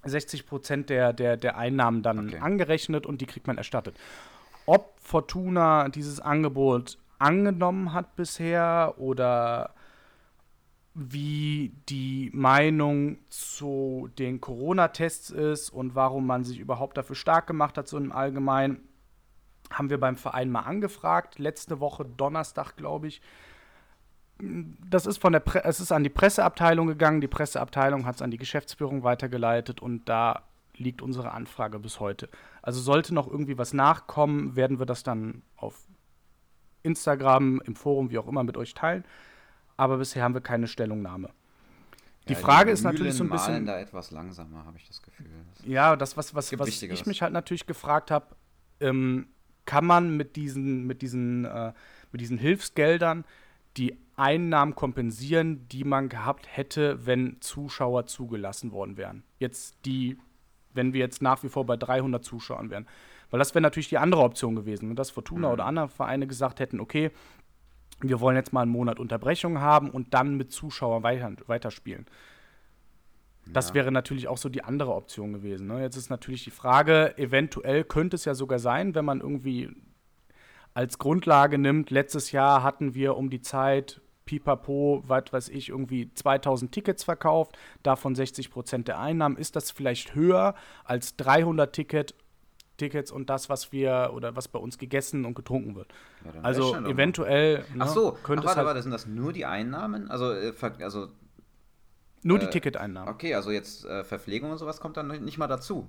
[0.04, 2.40] 60 Prozent der, der, der Einnahmen dann Okay.
[2.40, 3.98] angerechnet und die kriegt man erstattet.
[4.66, 9.72] Ob Fortuna dieses Angebot angenommen hat bisher oder
[11.00, 17.78] wie die Meinung zu den Corona-Tests ist und warum man sich überhaupt dafür stark gemacht
[17.78, 18.80] hat, so im Allgemeinen,
[19.70, 21.38] haben wir beim Verein mal angefragt.
[21.38, 23.22] Letzte Woche Donnerstag, glaube ich.
[24.40, 27.22] Das ist von der Pre es ist an die Presseabteilung gegangen.
[27.22, 30.44] Die Presseabteilung hat es an die Geschäftsführung weitergeleitet und da
[30.78, 32.28] liegt unsere Anfrage bis heute.
[32.64, 35.76] Also sollte noch irgendwie was nachkommen, werden wir das dann auf
[36.82, 39.04] Instagram, im Forum, wie auch immer, mit euch teilen.
[39.78, 41.30] Aber bisher haben wir keine Stellungnahme.
[42.28, 43.66] Die ja, Frage ist natürlich so ein bisschen.
[43.66, 45.28] da etwas langsamer, habe ich das Gefühl.
[45.56, 48.36] Das Ja, das, was, was, was ich mich halt natürlich gefragt habe,
[48.82, 49.28] ähm,
[49.66, 51.74] kann man mit diesen, mit, diesen, äh,
[52.12, 53.24] mit diesen Hilfsgeldern
[53.78, 59.24] die Einnahmen kompensieren, die man gehabt hätte, wenn Zuschauer zugelassen worden wären?
[59.40, 60.18] Jetzt die,
[60.74, 62.88] wenn wir jetzt nach wie vor bei 300 Zuschauern wären.
[63.30, 65.54] Weil das wäre natürlich die andere Option gewesen, dass Fortuna Mhm.
[65.54, 67.12] oder andere Vereine gesagt hätten, okay,
[68.02, 72.06] wir wollen jetzt mal einen Monat Unterbrechung haben und dann mit Zuschauern weiter, weiterspielen.
[73.54, 73.76] Das Ja.
[73.76, 75.68] wäre natürlich auch so die andere Option gewesen.
[75.68, 75.82] Ne?
[75.82, 79.70] Jetzt ist natürlich die Frage, eventuell könnte es ja sogar sein, wenn man irgendwie
[80.74, 86.14] als Grundlage nimmt, letztes Jahr hatten wir um die Zeit pipapo, was weiß ich, irgendwie
[86.14, 89.38] 2000 Tickets verkauft, davon 60 Prozent der Einnahmen.
[89.38, 92.14] Ist das vielleicht höher als 300 Ticket,
[92.78, 95.88] Tickets und das, was wir oder was bei uns gegessen und getrunken wird?
[96.24, 99.46] Ja, Also eventuell ne, Ach so, könnte Ach, warte, halt warte, sind das nur die
[99.46, 100.10] Einnahmen?
[100.10, 101.10] Also, äh, also
[102.24, 103.14] nur die äh, Ticketeinnahmen.
[103.14, 105.88] okay, also jetzt äh, Verpflegung und sowas kommt dann nicht mal dazu.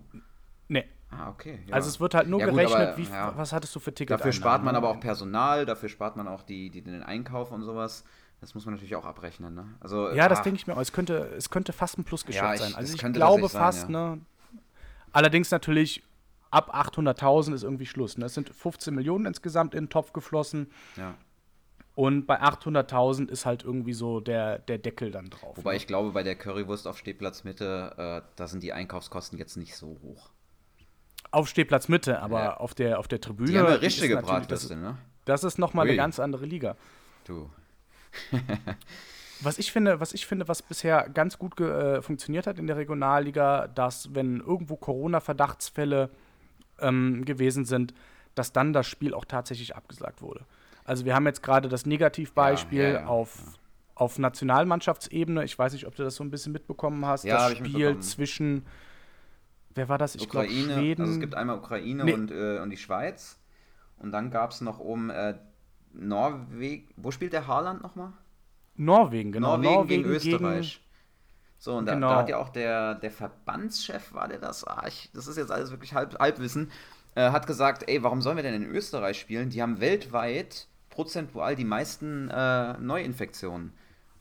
[0.68, 0.84] Nee.
[1.10, 1.60] Ah, okay.
[1.66, 1.74] Ja.
[1.74, 3.32] Also es wird halt nur Ja, gut, gerechnet, aber, wie, ja.
[3.36, 4.20] was hattest du für Ticketeinnahmen.
[4.20, 4.78] Dafür spart man ne?
[4.78, 8.04] aber auch Personal, dafür spart man auch die, die, den Einkauf und sowas.
[8.40, 9.64] Das muss man natürlich auch abrechnen, ne?
[9.80, 10.80] Also, Ja, das ah, denke ich mir auch.
[10.80, 12.74] Es könnte, es könnte fast ein Plusgeschäft sein.
[12.74, 14.20] Also ich glaube sein, fast, ne?
[15.12, 16.04] Allerdings natürlich
[16.50, 18.18] ab 800.000 ist irgendwie Schluss.
[18.18, 18.26] Ne?
[18.26, 21.14] Es sind 15 Millionen insgesamt in den Topf geflossen Ja.
[21.94, 25.56] und bei 800.000 ist halt irgendwie so der, der Deckel dann drauf.
[25.56, 25.76] Wobei ne?
[25.76, 29.76] ich glaube, bei der Currywurst auf Stehplatz Mitte, äh, da sind die Einkaufskosten jetzt nicht
[29.76, 30.30] so hoch.
[31.30, 32.56] Auf Stehplatz Mitte, aber Ja.
[32.56, 33.50] auf, der, auf der Tribüne.
[33.52, 34.96] Die haben eine ist richtige Bratwürste, Das, ne?
[35.26, 36.76] das ist nochmal eine ganz andere Liga.
[37.24, 37.50] Du.
[39.42, 42.76] Was ich finde, was ich finde, was bisher ganz gut äh, funktioniert hat in der
[42.76, 46.10] Regionalliga, dass wenn irgendwo Corona-Verdachtsfälle
[46.80, 47.94] ähm, gewesen sind,
[48.34, 50.44] dass dann das Spiel auch tatsächlich abgesagt wurde.
[50.84, 53.58] Also wir haben jetzt gerade das Negativbeispiel Ja, ja, ja, auf,
[53.94, 55.44] auf Nationalmannschaftsebene.
[55.44, 57.26] Ich weiß nicht, ob du das so ein bisschen mitbekommen hast.
[57.26, 58.64] Das Spiel zwischen
[59.74, 60.14] wer war das?
[60.14, 61.02] Ich glaube Ukraine, Schweden.
[61.02, 62.12] also es gibt einmal Ukraine Nee.
[62.12, 63.38] und, äh, und die Schweiz.
[63.98, 65.34] Und dann gab es noch um äh,
[65.92, 66.88] Norwegen.
[66.96, 68.12] Wo spielt der Haaland nochmal?
[68.76, 69.56] Norwegen, genau.
[69.56, 70.80] Norwegen, gegen Österreich.
[71.58, 72.10] So, und da, Genau.
[72.10, 74.64] da hat ja auch der, der Verbandschef, war der das?
[74.64, 76.70] Ah, ich, das ist jetzt alles wirklich halb, Halbwissen,
[77.14, 79.50] äh, hat gesagt, ey, warum sollen wir denn in Österreich spielen?
[79.50, 83.72] Die haben weltweit prozentual die meisten äh, Neuinfektionen.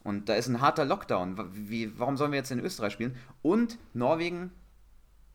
[0.04, 1.38] Und da ist ein harter Lockdown.
[1.52, 3.15] Wie, warum sollen wir jetzt in Österreich spielen?
[3.41, 4.52] Und Norwegen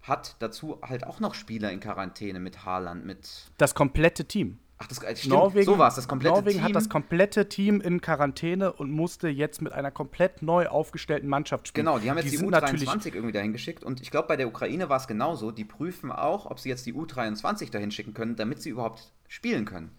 [0.02, 3.50] hat dazu halt auch noch Spieler in Quarantäne mit Haaland, mit.
[3.58, 4.58] Das komplette Team.
[4.82, 6.64] Ach, das äh, stimmt, Norwegen, so war es, das komplette Norwegen Team.
[6.64, 11.68] hat das komplette Team in Quarantäne und musste jetzt mit einer komplett neu aufgestellten Mannschaft
[11.68, 11.86] spielen.
[11.86, 14.48] Genau, die haben jetzt die, natürlich U23 irgendwie dahin geschickt und ich glaube, bei der
[14.48, 15.52] Ukraine war es genauso.
[15.52, 19.64] Die prüfen auch, ob sie jetzt die U23 dahin schicken können, damit sie überhaupt spielen
[19.64, 19.92] können.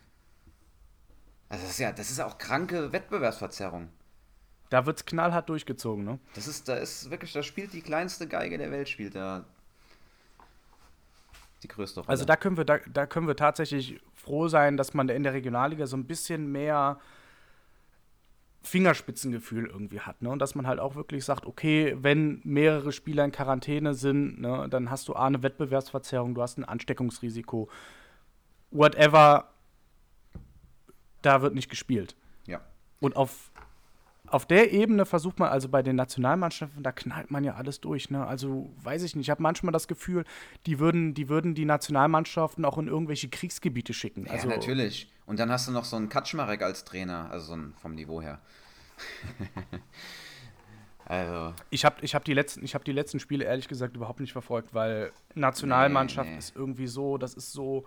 [1.47, 3.89] Also das ist ja, das ist auch kranke Wettbewerbsverzerrung.
[4.69, 6.19] Da wird's knallhart durchgezogen, ne?
[6.33, 9.45] Das ist, da ist wirklich, da spielt die kleinste Geige der Welt, spielt da
[11.63, 12.09] die größte Rolle.
[12.09, 15.33] Also da können wir, da, da können wir tatsächlich froh sein, dass man in der
[15.33, 16.99] Regionalliga so ein bisschen mehr
[18.63, 20.29] Fingerspitzengefühl irgendwie hat, ne?
[20.29, 24.67] Und dass man halt auch wirklich sagt, okay, wenn mehrere Spieler in Quarantäne sind, ne,
[24.69, 27.69] dann hast du A, eine Wettbewerbsverzerrung, du hast ein Ansteckungsrisiko,
[28.71, 29.49] whatever,
[31.21, 32.15] da wird nicht gespielt.
[32.47, 32.61] ja.
[33.01, 33.51] Und auf,
[34.33, 38.09] auf der Ebene versucht man, also bei den Nationalmannschaften, da knallt man ja alles durch.
[38.09, 38.25] Ne?
[38.25, 40.25] Also weiß ich nicht, ich habe manchmal das Gefühl,
[40.65, 44.27] die würden, die würden die Nationalmannschaften auch in irgendwelche Kriegsgebiete schicken.
[44.27, 45.11] Also, ja, natürlich.
[45.27, 48.23] Und dann hast du noch so einen Kaczmarek als Trainer, also so ein, vom Niveau
[48.23, 48.39] her.
[51.05, 54.19] also, Ich habe ich hab die, letzten- ich hab die letzten Spiele ehrlich gesagt überhaupt
[54.19, 56.39] nicht verfolgt, weil Nationalmannschaft Nee, nee.
[56.39, 57.85] ist irgendwie so, das ist so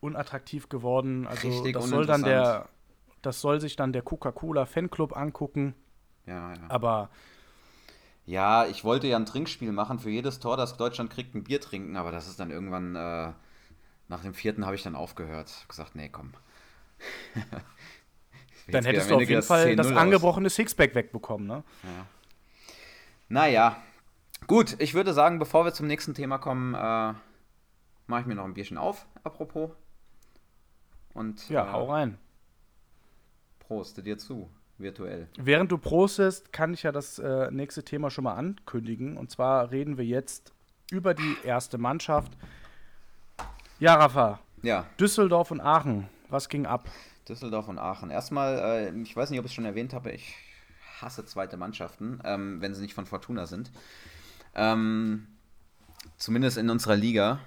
[0.00, 1.26] unattraktiv geworden.
[1.28, 2.68] Also Richtig das soll dann der,
[3.26, 5.74] das soll sich dann der Coca-Cola Fanclub angucken,
[6.26, 6.60] ja, ja.
[6.68, 7.10] aber
[8.24, 9.98] Ja, ich wollte ja ein Trinkspiel machen.
[9.98, 13.32] Für jedes Tor, das Deutschland kriegt, ein Bier trinken, aber das ist dann irgendwann, äh,
[14.08, 15.52] nach dem vierten habe ich dann aufgehört.
[15.60, 16.34] Hab gesagt, nee, komm.
[18.68, 19.98] dann hättest du auf jeden Fall das 10-0 aus.
[19.98, 21.48] angebrochene Sixpack wegbekommen.
[21.48, 21.64] Ne?
[23.28, 23.76] Naja,
[24.46, 27.14] gut, ich würde sagen, bevor wir zum nächsten Thema kommen, äh,
[28.06, 29.72] mache ich mir noch ein Bierchen auf, apropos.
[31.12, 32.18] Und Ja, äh, hau rein.
[33.66, 34.48] Proste dir zu,
[34.78, 35.28] virtuell.
[35.36, 39.16] Während du prostest, kann ich ja das äh, nächste Thema schon mal ankündigen.
[39.16, 40.52] Und zwar reden wir jetzt
[40.90, 42.32] über die erste Mannschaft.
[43.78, 46.88] Ja, Rafa, Ja, Düsseldorf und Aachen, was ging ab?
[47.28, 48.10] Düsseldorf und Aachen.
[48.10, 50.34] Erstmal, äh, ich weiß nicht, ob ich es schon erwähnt habe, ich
[51.00, 53.70] hasse zweite Mannschaften, ähm, wenn sie nicht von Fortuna sind.
[54.54, 55.26] Ähm,
[56.16, 57.40] zumindest in unserer Liga,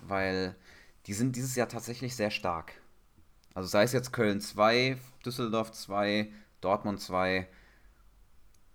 [0.00, 0.54] weil
[1.06, 2.72] die sind dieses Jahr tatsächlich sehr stark.
[3.54, 7.48] Also sei es jetzt Köln 2, Düsseldorf 2, Dortmund 2.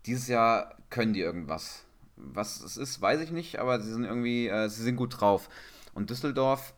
[0.06, 1.86] Dieses Jahr können die irgendwas.
[2.18, 5.50] Was es ist, weiß ich nicht, aber sie sind irgendwie, äh, sie sind gut drauf.
[5.94, 6.74] Und Düsseldorf,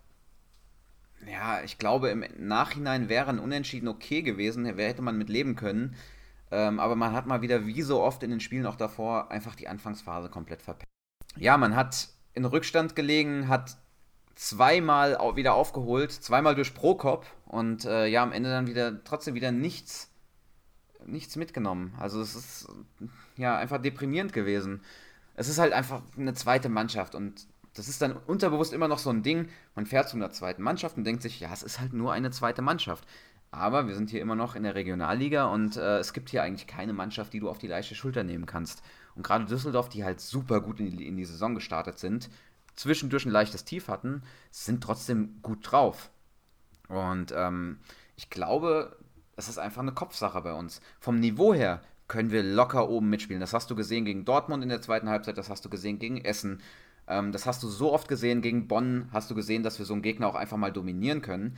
[1.27, 5.95] ja, ich glaube, im Nachhinein wäre ein Unentschieden okay gewesen, hätte man mit leben können.
[6.49, 9.55] Ähm, aber man hat mal wieder, wie so oft in den Spielen auch davor, einfach
[9.55, 10.89] die Anfangsphase komplett verpennt.
[11.35, 13.77] Ja, man hat in Rückstand gelegen, hat
[14.35, 19.51] zweimal wieder aufgeholt, zweimal durch Prokop und äh, ja, am Ende dann wieder trotzdem wieder
[19.51, 20.09] nichts,
[21.05, 21.93] nichts mitgenommen.
[21.97, 22.67] Also es ist
[23.35, 24.81] ja einfach deprimierend gewesen.
[25.35, 29.11] Es ist halt einfach eine zweite Mannschaft und das ist dann unterbewusst immer noch so
[29.11, 29.49] ein Ding.
[29.75, 32.31] Man fährt zu einer zweiten Mannschaft und denkt sich, ja, es ist halt nur eine
[32.31, 33.05] zweite Mannschaft.
[33.51, 36.67] Aber wir sind hier immer noch in der Regionalliga und äh, es gibt hier eigentlich
[36.67, 38.81] keine Mannschaft, die du auf die leichte Schulter nehmen kannst.
[39.15, 42.29] Und gerade Düsseldorf, die halt super gut in die, in die Saison gestartet sind,
[42.75, 46.09] zwischendurch ein leichtes Tief hatten, sind trotzdem gut drauf.
[46.87, 47.79] Und ähm,
[48.15, 48.97] ich glaube,
[49.35, 50.81] es ist einfach eine Kopfsache bei uns.
[50.99, 53.41] Vom Niveau her können wir locker oben mitspielen.
[53.41, 56.23] Das hast du gesehen gegen Dortmund in der zweiten Halbzeit, das hast du gesehen gegen
[56.23, 56.61] Essen.
[57.07, 59.93] Ähm, das hast du so oft gesehen gegen Bonn, hast du gesehen, dass wir so
[59.93, 61.57] einen Gegner auch einfach mal dominieren können.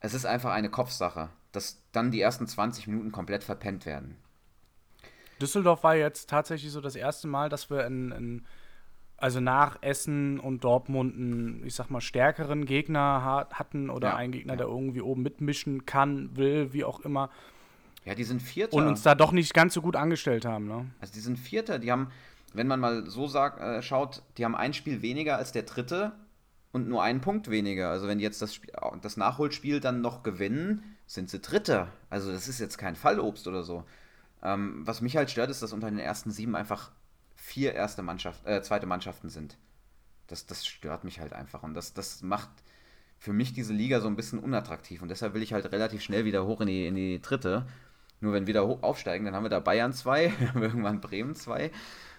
[0.00, 4.16] Es ist einfach eine Kopfsache, dass dann die ersten 20 Minuten komplett verpennt werden.
[5.40, 8.46] Düsseldorf war jetzt tatsächlich so das erste Mal, dass wir in, in
[9.18, 14.16] also nach Essen und Dortmund einen, ich sag mal, stärkeren Gegner ha hatten oder Ja,
[14.16, 14.58] einen Gegner, ja.
[14.58, 17.30] der irgendwie oben mitmischen kann, will, wie auch immer.
[18.04, 18.76] Ja, die sind Vierter.
[18.76, 20.86] Und uns da doch nicht ganz so gut angestellt haben, ne?
[21.00, 22.10] Also die sind Vierter, die haben,
[22.54, 26.12] wenn man mal so sagt, äh, schaut, die haben ein Spiel weniger als der Dritte
[26.72, 27.90] und nur einen Punkt weniger.
[27.90, 31.88] Also wenn die jetzt das, Spiel, das Nachholspiel dann noch gewinnen, sind sie Dritter.
[32.08, 33.84] Also das ist jetzt kein Fallobst oder so.
[34.42, 36.92] Ähm, was mich halt stört, ist, dass unter den ersten sieben einfach
[37.38, 39.56] vier erste Mannschaft, äh, zweite Mannschaften sind.
[40.26, 41.62] Das, das stört mich halt einfach.
[41.62, 42.50] Und das, das macht
[43.18, 45.00] für mich diese Liga so ein bisschen unattraktiv.
[45.00, 47.66] Und deshalb will ich halt relativ schnell wieder hoch in die, in die dritte.
[48.20, 51.70] Nur wenn wir da hoch aufsteigen, dann haben wir da Bayern 2, irgendwann Bremen 2.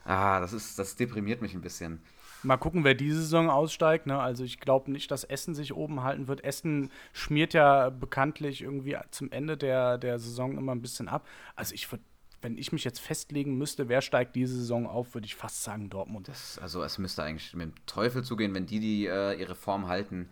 [0.06, 2.02] Ah, das ist, das deprimiert mich ein bisschen.
[2.42, 4.08] Mal gucken, wer diese Saison aussteigt.
[4.08, 4.18] Ne?
[4.18, 6.44] Also ich glaube nicht, dass Essen sich oben halten wird.
[6.44, 11.28] Essen schmiert ja bekanntlich irgendwie zum Ende der, der Saison immer ein bisschen ab.
[11.56, 12.04] Also ich würde
[12.42, 15.90] wenn ich mich jetzt festlegen müsste, wer steigt diese Saison auf, würde ich fast sagen
[15.90, 16.28] Dortmund.
[16.28, 19.88] Das, also es müsste eigentlich mit dem Teufel zugehen, wenn die, die äh, ihre Form
[19.88, 20.30] halten.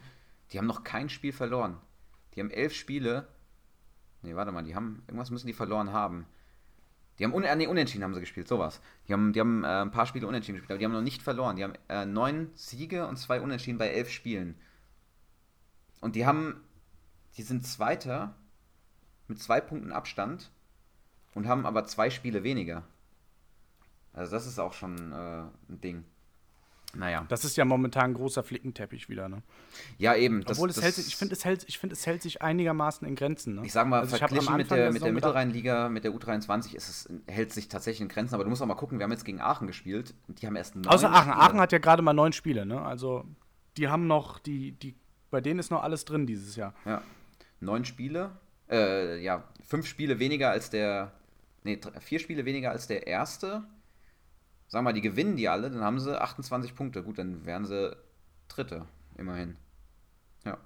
[0.52, 1.78] Die haben noch kein Spiel verloren.
[2.34, 3.28] Die haben elf Spiele.
[4.22, 5.04] Nee, warte mal, die haben.
[5.08, 6.26] Irgendwas müssen die verloren haben.
[7.20, 8.80] Die haben un äh, nee, unentschieden haben sie gespielt, sowas.
[9.08, 11.22] Die haben, die haben äh, ein paar Spiele unentschieden gespielt, aber die haben noch nicht
[11.22, 11.56] verloren.
[11.56, 14.56] Die haben äh, neun Siege und zwei Unentschieden bei elf Spielen.
[16.00, 16.63] Und die haben,
[17.38, 18.36] die sind Zweiter
[19.28, 20.52] mit zwei Punkten Abstand
[21.38, 22.84] und haben aber zwei Spiele weniger.
[24.12, 26.04] Also das ist auch schon äh, ein Ding.
[26.95, 27.26] Naja.
[27.30, 29.43] Das ist ja momentan ein großer Flickenteppich wieder, ne?
[30.00, 30.43] Ja, eben.
[30.43, 33.08] Das, Obwohl, es das, hält sich, ich finde, es, hält, find, es hält sich einigermaßen
[33.08, 33.56] in Grenzen.
[33.56, 33.65] Ne?
[33.65, 36.89] Ich sag mal, also verglichen mit der, der mit der Mittelrheinliga, mit der U23, ist
[36.89, 38.34] es, hält sich tatsächlich in Grenzen.
[38.34, 40.15] Aber du musst auch mal gucken, wir haben jetzt gegen Aachen gespielt.
[40.28, 41.34] Die haben erst neun Außer Aachen.
[41.34, 41.38] Spiele.
[41.38, 42.82] Aachen hat ja gerade mal neun Spiele, ne?
[42.82, 43.26] Also,
[43.76, 44.95] die haben noch, die, die,
[45.30, 46.73] bei denen ist noch alles drin dieses Jahr.
[46.86, 47.04] Ja.
[47.60, 48.32] Neun Spiele.
[48.69, 51.12] Äh, ja, fünf Spiele weniger als der.
[51.67, 53.67] Nee, vier Spiele weniger als der erste
[54.67, 57.03] sagen wir mal, die gewinnen die alle, dann haben sie 28 Punkte.
[57.03, 57.95] Gut, dann wären sie
[58.47, 59.58] Dritte, immerhin.
[60.45, 60.58] Ja.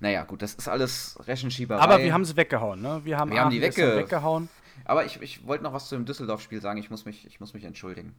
[0.00, 1.80] Naja, gut, das ist alles Rechenschieberei.
[1.80, 3.00] Aber wir haben sie weggehauen, ne?
[3.04, 4.48] Wir haben, wir haben die wegge weggehauen.
[4.84, 6.78] Aber ich, ich wollte noch was zu dem Düsseldorf-Spiel sagen.
[6.78, 8.14] Ich muss, mich, ich muss mich entschuldigen.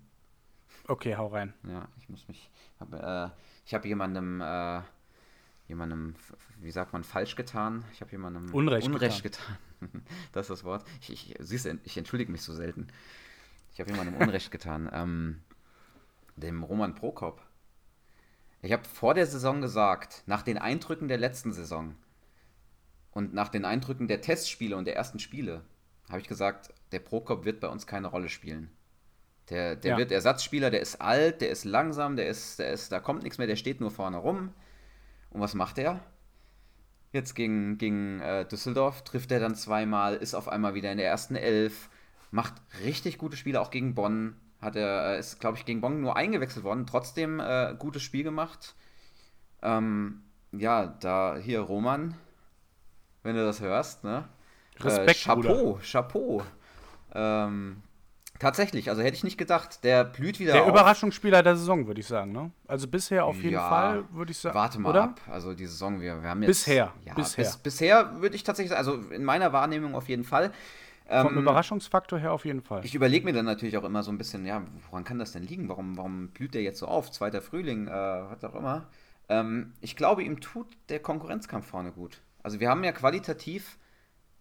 [0.87, 1.53] Okay, hau rein.
[1.63, 2.49] Ja, ich muss mich.
[2.79, 3.31] Hab, äh,
[3.65, 4.81] ich habe jemandem, äh,
[5.69, 6.15] jemandem,
[6.60, 7.86] wie sagt man, falsch getan.
[7.93, 9.58] Ich habe jemandem Unrecht, Unrecht getan.
[9.79, 10.03] getan.
[10.34, 10.84] das ist das Wort.
[10.99, 12.88] Ich, ich, siehst du, ich entschuldige mich so selten.
[13.73, 14.89] Ich habe jemandem Unrecht getan.
[14.99, 15.41] Ähm,
[16.36, 17.41] dem Roman Prokop.
[18.62, 21.95] Ich habe vor der Saison gesagt, nach den Eindrücken der letzten Saison
[23.12, 25.63] und nach den Eindrücken der Testspiele und der ersten Spiele,
[26.10, 28.71] habe ich gesagt, der Prokop wird bei uns keine Rolle spielen.
[29.49, 29.97] Der, der ja.
[29.97, 33.38] wird Ersatzspieler, der ist alt, der ist langsam, der ist, der ist, da kommt nichts
[33.38, 34.53] mehr, der steht nur vorne rum.
[35.29, 35.99] Und was macht er?
[37.11, 41.07] Jetzt gegen, gegen äh, Düsseldorf trifft er dann zweimal, ist auf einmal wieder in der
[41.07, 41.89] ersten Elf,
[42.31, 44.35] macht richtig gute Spiele, auch gegen Bonn.
[44.61, 48.23] Hat er, äh, ist, glaube ich, gegen Bonn nur eingewechselt worden, trotzdem äh, gutes Spiel
[48.23, 48.75] gemacht.
[49.61, 52.15] Ähm, ja, da hier Roman,
[53.23, 54.27] wenn du das hörst, ne?
[54.79, 55.81] Respekt, äh, Chapeau, Bruder.
[55.81, 56.43] Chapeau.
[57.13, 57.81] Ähm,
[58.39, 60.69] tatsächlich, also hätte ich nicht gedacht, der blüht wieder Der auf.
[60.69, 62.52] Überraschungsspieler der Saison, würde ich sagen, ne?
[62.67, 64.56] Also bisher auf jeden ja, Fall, würde ich sagen.
[64.56, 65.04] Warte mal oder?
[65.04, 66.47] ab, also die Saison, wir, wir haben jetzt.
[66.47, 67.43] Bisher, ja, bisher.
[67.43, 70.52] Bis, bisher würde ich tatsächlich, also in meiner Wahrnehmung auf jeden Fall.
[71.06, 72.86] Vom ähm, Überraschungsfaktor her auf jeden Fall.
[72.86, 75.43] Ich überlege mir dann natürlich auch immer so ein bisschen, ja, woran kann das denn
[75.43, 75.67] liegen?
[75.67, 77.12] Warum, warum blüht der jetzt so auf?
[77.12, 78.88] Zweiter Frühling, äh, was auch immer.
[79.28, 82.21] Ähm, ich glaube, ihm tut der Konkurrenzkampf vorne gut.
[82.43, 83.78] Also wir haben ja qualitativ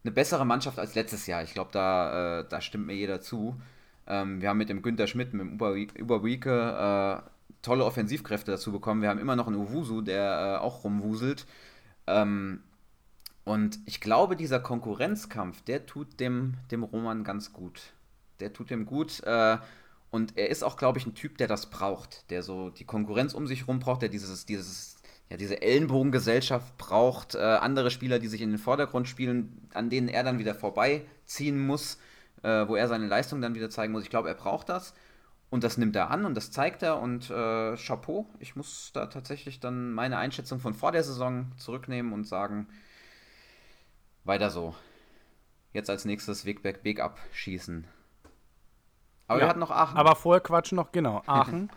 [0.03, 1.43] eine bessere Mannschaft als letztes Jahr.
[1.43, 3.59] Ich glaube, da, äh, da stimmt mir jeder zu.
[4.09, 7.29] Ähm, wir haben mit dem Günther Schmidt, mit dem Überweeke äh,
[7.61, 9.01] tolle Offensivkräfte dazu bekommen.
[9.01, 11.45] Wir haben immer noch einen Uwusu, der äh, auch rumwuselt.
[12.07, 12.63] Ähm,
[13.43, 17.93] und ich glaube, dieser Konkurrenzkampf, der tut dem, dem Roman ganz gut.
[18.39, 19.21] Der tut dem gut.
[19.23, 19.57] Äh,
[20.11, 22.29] und er ist auch, glaube ich, ein Typ, der das braucht.
[22.31, 24.97] Der so die Konkurrenz um sich herum braucht, der dieses, dieses,
[25.29, 27.35] ja, diese Ellenbogengesellschaft braucht.
[27.35, 31.59] Äh, andere Spieler, die sich in den Vordergrund spielen, an denen er dann wieder vorbeiziehen
[31.59, 31.99] muss,
[32.43, 34.03] äh, wo er seine Leistung dann wieder zeigen muss.
[34.03, 34.93] Ich glaube, er braucht das.
[35.49, 36.99] Und das nimmt er an und das zeigt er.
[36.99, 42.13] Und äh, Chapeau, ich muss da tatsächlich dann meine Einschätzung von vor der Saison zurücknehmen
[42.13, 42.67] und sagen,
[44.23, 44.75] weiter so.
[45.73, 47.87] Jetzt als nächstes Wegback Big Up schießen.
[49.27, 49.97] Aber ja, wir hatten noch Aachen.
[49.97, 51.23] Aber vorher quatschen noch, genau.
[51.27, 51.71] Aachen.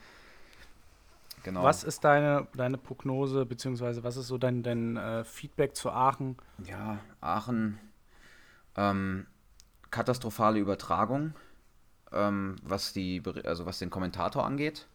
[1.42, 1.62] genau.
[1.62, 6.36] Was ist deine, deine Prognose, beziehungsweise was ist so dein, dein äh, Feedback zu Aachen?
[6.64, 7.78] Ja, Aachen.
[8.76, 9.26] Ähm,
[9.92, 11.34] katastrophale Übertragung,
[12.10, 14.88] ähm, was, die, also was den Kommentator angeht.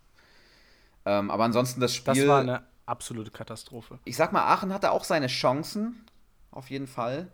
[1.06, 2.16] Ähm, aber ansonsten das Spiel.
[2.16, 4.00] Das war eine absolute Katastrophe.
[4.04, 6.04] Ich sag mal, Aachen hatte auch seine Chancen,
[6.52, 7.30] auf jeden Fall.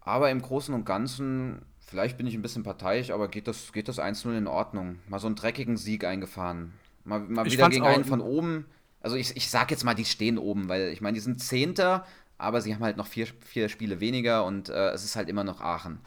[0.00, 3.88] Aber im Großen und Ganzen, vielleicht bin ich ein bisschen parteiisch, aber geht das, geht
[3.88, 4.98] das 1-0 in Ordnung.
[5.08, 6.74] Mal so einen dreckigen Sieg eingefahren.
[7.04, 8.66] Mal, mal wieder gegen einen von oben.
[9.00, 12.04] Also ich, ich sag jetzt mal, die stehen oben, weil ich meine, die sind Zehnter,
[12.38, 15.44] aber sie haben halt noch vier, vier Spiele weniger und äh, es ist halt immer
[15.44, 16.00] noch Aachen.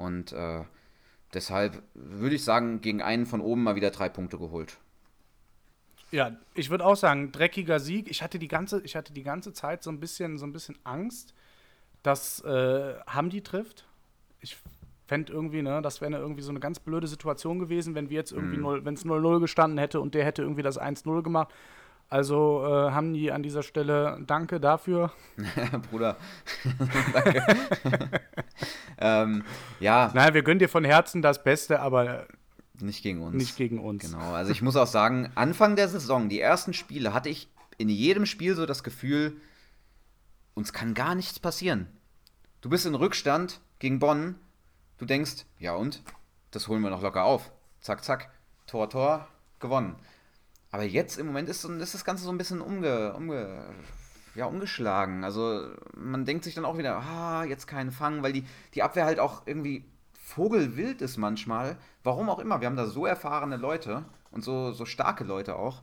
[0.00, 0.64] Und äh,
[1.34, 4.78] deshalb würde ich sagen, gegen einen von oben mal wieder drei Punkte geholt.
[6.10, 8.10] Ja, ich würde auch sagen, dreckiger Sieg.
[8.10, 10.76] Ich hatte die ganze, ich hatte die ganze Zeit so ein bisschen, so ein bisschen
[10.82, 11.34] Angst,
[12.02, 13.86] dass äh, Hamdi trifft.
[14.40, 14.56] Ich
[15.06, 18.32] fände irgendwie, ne, das wäre irgendwie so eine ganz blöde Situation gewesen, wenn wir jetzt
[18.32, 18.84] irgendwie mhm.
[18.84, 21.52] wenn es 0-0 gestanden hätte und der hätte irgendwie das 1-0 gemacht.
[22.08, 25.12] Also äh, haben die an dieser Stelle Danke dafür.
[25.90, 26.16] Bruder.
[27.12, 28.20] Danke.
[28.98, 29.44] ähm,
[29.80, 30.10] ja.
[30.14, 32.26] Naja, wir gönnen dir von Herzen das Beste, aber
[32.80, 33.34] nicht gegen uns.
[33.34, 34.02] Nicht gegen uns.
[34.02, 34.32] Genau.
[34.32, 37.48] Also ich muss auch sagen, Anfang der Saison, die ersten Spiele, hatte ich
[37.78, 39.40] in jedem Spiel so das Gefühl,
[40.54, 41.86] uns kann gar nichts passieren.
[42.60, 44.34] Du bist in Rückstand gegen Bonn,
[44.98, 46.02] du denkst, ja und?
[46.50, 47.50] Das holen wir noch locker auf.
[47.80, 48.30] Zack, zack,
[48.66, 49.28] Tor, Tor,
[49.60, 49.96] gewonnen.
[50.70, 53.74] Aber jetzt im Moment ist, ist das Ganze so ein bisschen umge, umge,
[54.34, 55.24] ja, umgeschlagen.
[55.24, 59.04] Also man denkt sich dann auch wieder, ah, jetzt keinen Fang, weil die, die Abwehr
[59.04, 61.76] halt auch irgendwie vogelwild ist manchmal.
[62.04, 62.60] Warum auch immer.
[62.60, 65.82] Wir haben da so erfahrene Leute und so, so starke Leute auch.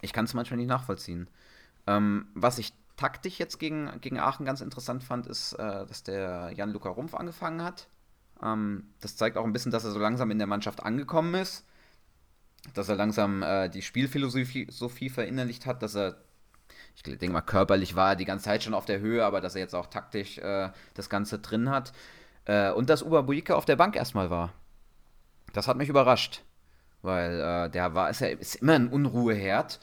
[0.00, 1.28] Ich kann es manchmal nicht nachvollziehen.
[1.86, 6.52] Ähm, was ich taktisch jetzt gegen, gegen Aachen ganz interessant fand, ist, äh, dass der
[6.54, 7.88] Jan-Luca Rumpf angefangen hat.
[8.42, 11.66] Ähm, das zeigt auch ein bisschen, dass er so langsam in der Mannschaft angekommen ist.
[12.74, 16.18] Dass er langsam äh, die Spielphilosophie Sophie verinnerlicht hat, dass er,
[16.94, 19.54] ich denke mal, körperlich war er die ganze Zeit schon auf der Höhe, aber dass
[19.54, 21.92] er jetzt auch taktisch äh, das Ganze drin hat.
[22.44, 24.52] Äh, und dass Uba Buike auf der Bank erstmal war.
[25.52, 26.42] Das hat mich überrascht.
[27.02, 29.80] Weil äh, der war, ist ja ist immer ein Unruheherd.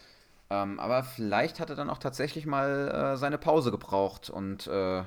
[0.49, 5.03] Ähm, aber vielleicht hat er dann auch tatsächlich mal äh, seine Pause gebraucht und äh,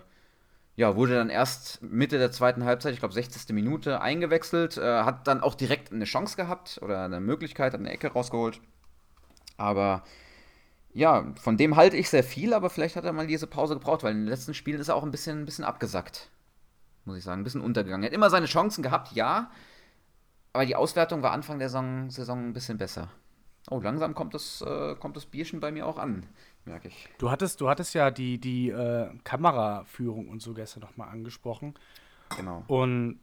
[0.76, 3.54] ja, wurde dann erst Mitte der zweiten Halbzeit, ich glaube 60.
[3.54, 7.90] Minute, eingewechselt, äh, hat dann auch direkt eine Chance gehabt oder eine Möglichkeit, hat eine
[7.90, 8.60] Ecke rausgeholt.
[9.56, 10.04] Aber
[10.92, 14.02] ja, von dem halte ich sehr viel, aber vielleicht hat er mal diese Pause gebraucht,
[14.02, 16.30] weil in den letzten Spielen ist er auch ein bisschen, ein bisschen abgesackt.
[17.04, 18.02] Muss ich sagen, ein bisschen untergegangen.
[18.02, 19.50] Er hat immer seine Chancen gehabt, ja,
[20.52, 23.08] aber die Auswertung war Anfang der Saison, Saison ein bisschen besser.
[23.70, 26.26] Oh, langsam kommt das, äh, kommt das Bierchen bei mir auch an,
[26.64, 27.08] merke ich.
[27.18, 31.74] Du hattest, du hattest ja die, die äh, Kameraführung und so gestern nochmal angesprochen.
[32.36, 32.64] Genau.
[32.66, 33.20] Und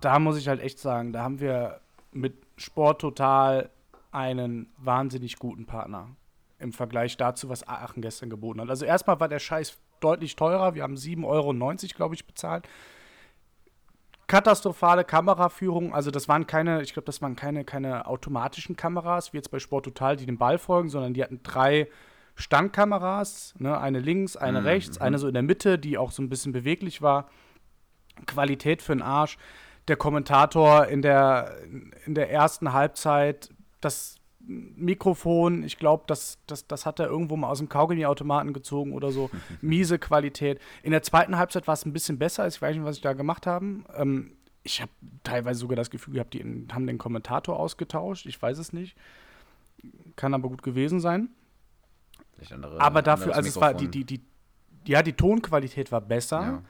[0.00, 1.80] da muss ich halt echt sagen, da haben wir
[2.12, 3.70] mit Sport total
[4.10, 6.08] einen wahnsinnig guten Partner
[6.60, 8.70] im Vergleich dazu, was Aachen gestern geboten hat.
[8.70, 10.74] Also erstmal war der Scheiß deutlich teurer.
[10.74, 11.54] Wir haben 7,90 Euro,
[11.96, 12.68] glaube ich, bezahlt
[14.30, 15.92] katastrophale Kameraführung.
[15.92, 19.58] Also das waren keine, ich glaube, das waren keine, keine automatischen Kameras, wie jetzt bei
[19.58, 21.88] Sport Total, die dem Ball folgen, sondern die hatten drei
[22.36, 23.76] Standkameras, ne?
[23.76, 24.66] eine links, eine mhm.
[24.66, 27.28] rechts, eine so in der Mitte, die auch so ein bisschen beweglich war.
[28.26, 29.36] Qualität für den Arsch.
[29.88, 31.56] Der Kommentator in der,
[32.06, 33.50] in der ersten Halbzeit,
[33.80, 34.19] das
[34.50, 39.12] Mikrofon, ich glaube, das, das, das hat er irgendwo mal aus dem Kaugummi-Automaten gezogen oder
[39.12, 39.30] so.
[39.60, 40.60] Miese Qualität.
[40.82, 42.46] In der zweiten Halbzeit war es ein bisschen besser.
[42.48, 43.84] Ich weiß nicht, was ich da gemacht habe.
[43.96, 44.32] Ähm,
[44.64, 44.90] ich habe
[45.22, 46.40] teilweise sogar das Gefühl gehabt, die
[46.72, 48.26] haben den Kommentator ausgetauscht.
[48.26, 48.96] Ich weiß es nicht.
[50.16, 51.28] Kann aber gut gewesen sein.
[52.50, 54.20] Andere, aber dafür, also es war die, die, die,
[54.86, 56.40] ja, die Tonqualität war besser.
[56.40, 56.62] Ja.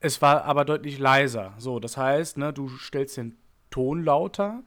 [0.00, 1.52] Es war aber deutlich leiser.
[1.58, 3.36] So, das heißt, ne, du stellst den
[3.70, 4.62] Ton lauter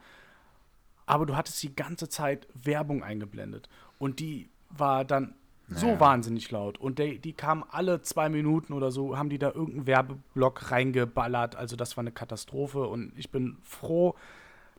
[1.07, 3.67] aber du hattest die ganze Zeit Werbung eingeblendet.
[3.97, 5.33] Und die war dann
[5.67, 5.79] naja.
[5.79, 6.77] so wahnsinnig laut.
[6.77, 11.55] Und die, die kamen alle zwei Minuten oder so, haben die da irgendeinen Werbeblock reingeballert.
[11.55, 12.87] Also das war eine Katastrophe.
[12.87, 14.15] Und ich bin froh,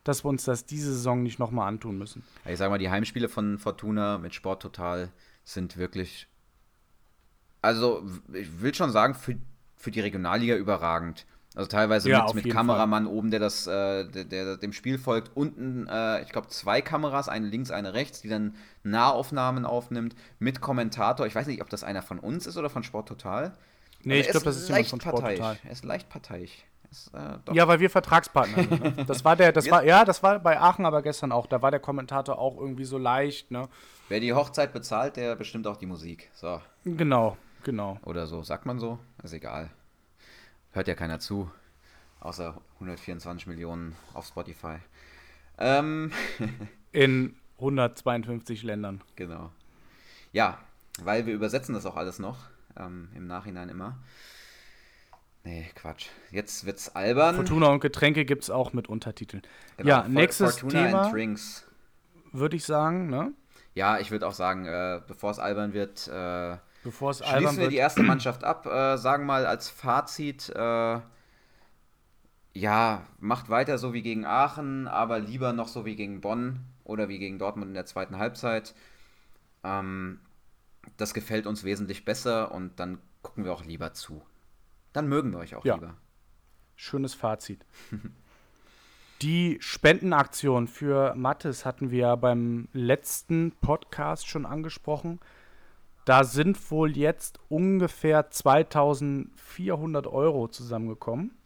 [0.03, 2.23] dass wir uns das diese Saison nicht nochmal antun müssen.
[2.45, 5.09] Ich sag mal, die Heimspiele von Fortuna mit Sport Total
[5.43, 6.27] sind wirklich,
[7.63, 9.35] also ich will schon sagen, für,
[9.75, 11.25] für die Regionalliga überragend.
[11.55, 13.13] Also teilweise ja, mit, mit Kameramann Fall.
[13.13, 15.35] oben, der das, äh, der, der, dem Spiel folgt.
[15.35, 20.61] Unten, äh, ich glaube, zwei Kameras, eine links, eine rechts, die dann Nahaufnahmen aufnimmt mit
[20.61, 21.25] Kommentator.
[21.25, 23.53] Ich weiß nicht, ob das einer von uns ist oder von Sport Total.
[24.03, 25.57] Nee, ich glaube, das ist jemand von Sport Total.
[25.63, 26.65] Er ist leicht parteiisch.
[26.91, 28.97] Ist, äh, ja, weil wir Vertragspartner sind.
[28.97, 29.03] Ne?
[29.07, 31.45] Das war der, das war, ja, das war bei Aachen aber gestern auch.
[31.45, 33.67] Da war der Kommentator auch irgendwie so leicht, ne?
[34.07, 36.29] Wer die Hochzeit bezahlt, der bestimmt auch die Musik.
[36.33, 36.61] So.
[36.85, 37.99] Genau, genau.
[38.05, 38.97] Oder so, sagt man so?
[39.23, 39.69] Ist egal.
[40.79, 41.51] Hört ja keiner zu.
[42.21, 44.77] Außer 124 Millionen auf Spotify.
[45.57, 46.13] Ähm.
[46.93, 49.01] In 152 Ländern.
[49.17, 49.51] Genau.
[50.31, 50.57] Ja,
[51.03, 52.37] weil wir übersetzen das auch alles noch.
[52.77, 53.97] Ähm, Im Nachhinein immer.
[55.43, 56.07] Nee, Quatsch.
[56.31, 57.35] Jetzt wird's albern.
[57.35, 59.43] Fortuna und Getränke gibt's auch mit Untertiteln.
[59.75, 61.37] Genau, ja, nächstes Fortuna Thema.
[62.31, 63.33] Würde ich sagen, ne?
[63.75, 67.69] Ja, ich würde auch sagen, äh, bevor es albern wird, äh, Bevor es Schließen wir
[67.69, 70.99] die erste Mannschaft ab, äh, sagen mal als Fazit, äh,
[72.53, 77.09] ja, macht weiter so wie gegen Aachen, aber lieber noch so wie gegen Bonn oder
[77.09, 78.73] wie gegen Dortmund in der zweiten Halbzeit.
[79.63, 80.19] Ähm,
[80.97, 84.21] das gefällt uns wesentlich besser und dann gucken wir auch lieber zu.
[84.93, 85.75] Dann mögen wir euch auch ja.
[85.75, 85.95] lieber.
[86.75, 87.65] Schönes Fazit.
[89.21, 95.19] Die Spendenaktion für Mattes hatten wir beim letzten Podcast schon angesprochen.
[96.09, 101.37] Da sind wohl jetzt ungefähr 2400 Euro zusammengekommen.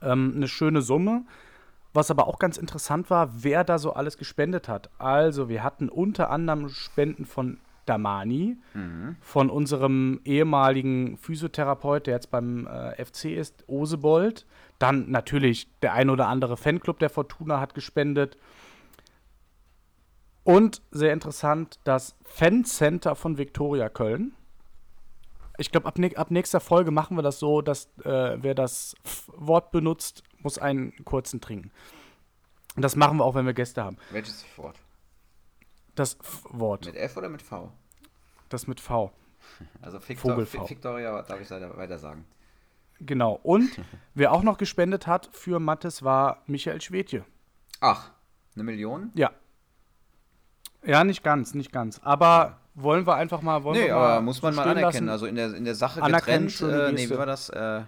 [0.00, 1.26] Ähm, eine schöne Summe.
[1.92, 4.88] Was aber auch ganz interessant war, wer da so alles gespendet hat.
[4.96, 9.16] Also, wir hatten unter anderem Spenden von Damani, mhm.
[9.20, 14.46] von unserem ehemaligen Physiotherapeut, der jetzt beim äh, FC ist, Osebold.
[14.78, 18.38] Dann natürlich der ein oder andere Fanclub der Fortuna hat gespendet.
[20.48, 24.34] Und sehr interessant, das Fancenter von Viktoria Köln.
[25.58, 29.30] Ich glaube, ab, ab, nächster Folge machen wir das so, dass äh, wer das F
[29.36, 31.70] Wort benutzt, muss einen kurzen trinken.
[32.76, 33.98] Und das machen wir auch, wenn wir Gäste haben.
[34.10, 34.80] Welches Wort?
[35.96, 36.86] Das F-Wort.
[36.86, 37.70] Mit F oder mit V?
[38.48, 39.12] Das mit V.
[39.82, 42.24] Also Victor, Victoria darf ich weiter sagen.
[43.00, 43.38] Genau.
[43.42, 43.78] Und
[44.14, 47.26] wer auch noch gespendet hat für Mattes war Michael Schwedje.
[47.80, 48.12] Ach,
[48.54, 49.12] eine Million?
[49.14, 49.30] Ja.
[50.84, 52.00] Ja, nicht ganz, nicht ganz.
[52.02, 53.64] Aber wollen wir einfach mal.
[53.64, 55.06] Wollen nee, wir aber muss man mal anerkennen.
[55.06, 55.08] Lassen.
[55.08, 56.60] Also in der, in der Sache getrennt.
[56.60, 57.48] Äh, nee, wie war das?
[57.50, 57.82] Äh,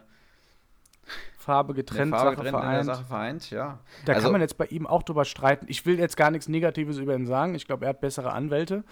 [1.38, 2.84] Farbe getrennt, Farbe Sache getrennt, vereint.
[2.84, 3.78] Sache vereint, ja.
[4.04, 5.66] Da also, kann man jetzt bei ihm auch drüber streiten.
[5.68, 7.54] Ich will jetzt gar nichts Negatives über ihn sagen.
[7.54, 8.84] Ich glaube, er hat bessere Anwälte.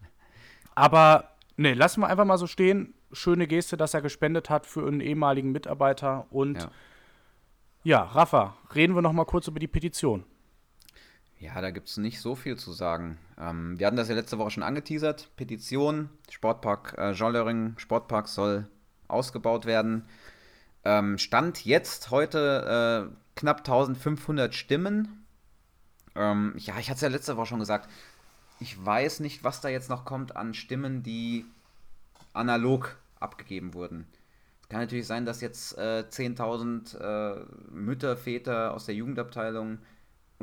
[0.74, 2.94] aber nee, lassen wir einfach mal so stehen.
[3.12, 6.26] Schöne Geste, dass er gespendet hat für einen ehemaligen Mitarbeiter.
[6.30, 6.70] Und ja,
[7.82, 10.24] ja Rafa, reden wir noch mal kurz über die Petition.
[11.42, 13.18] Ja, da gibt es nicht so viel zu sagen.
[13.36, 15.28] Ähm, wir hatten das ja letzte Woche schon angeteasert.
[15.34, 18.68] Petition, Sportpark äh, Jollering, Sportpark soll
[19.08, 20.04] ausgebaut werden.
[20.84, 25.26] Ähm, Stand jetzt heute äh, knapp 1500 Stimmen.
[26.14, 27.90] Ähm, ja, ich hatte es ja letzte Woche schon gesagt.
[28.60, 31.44] Ich weiß nicht, was da jetzt noch kommt an Stimmen, die
[32.34, 34.06] analog abgegeben wurden.
[34.60, 39.78] Es kann natürlich sein, dass jetzt äh, 10.000 äh, Mütter, Väter aus der Jugendabteilung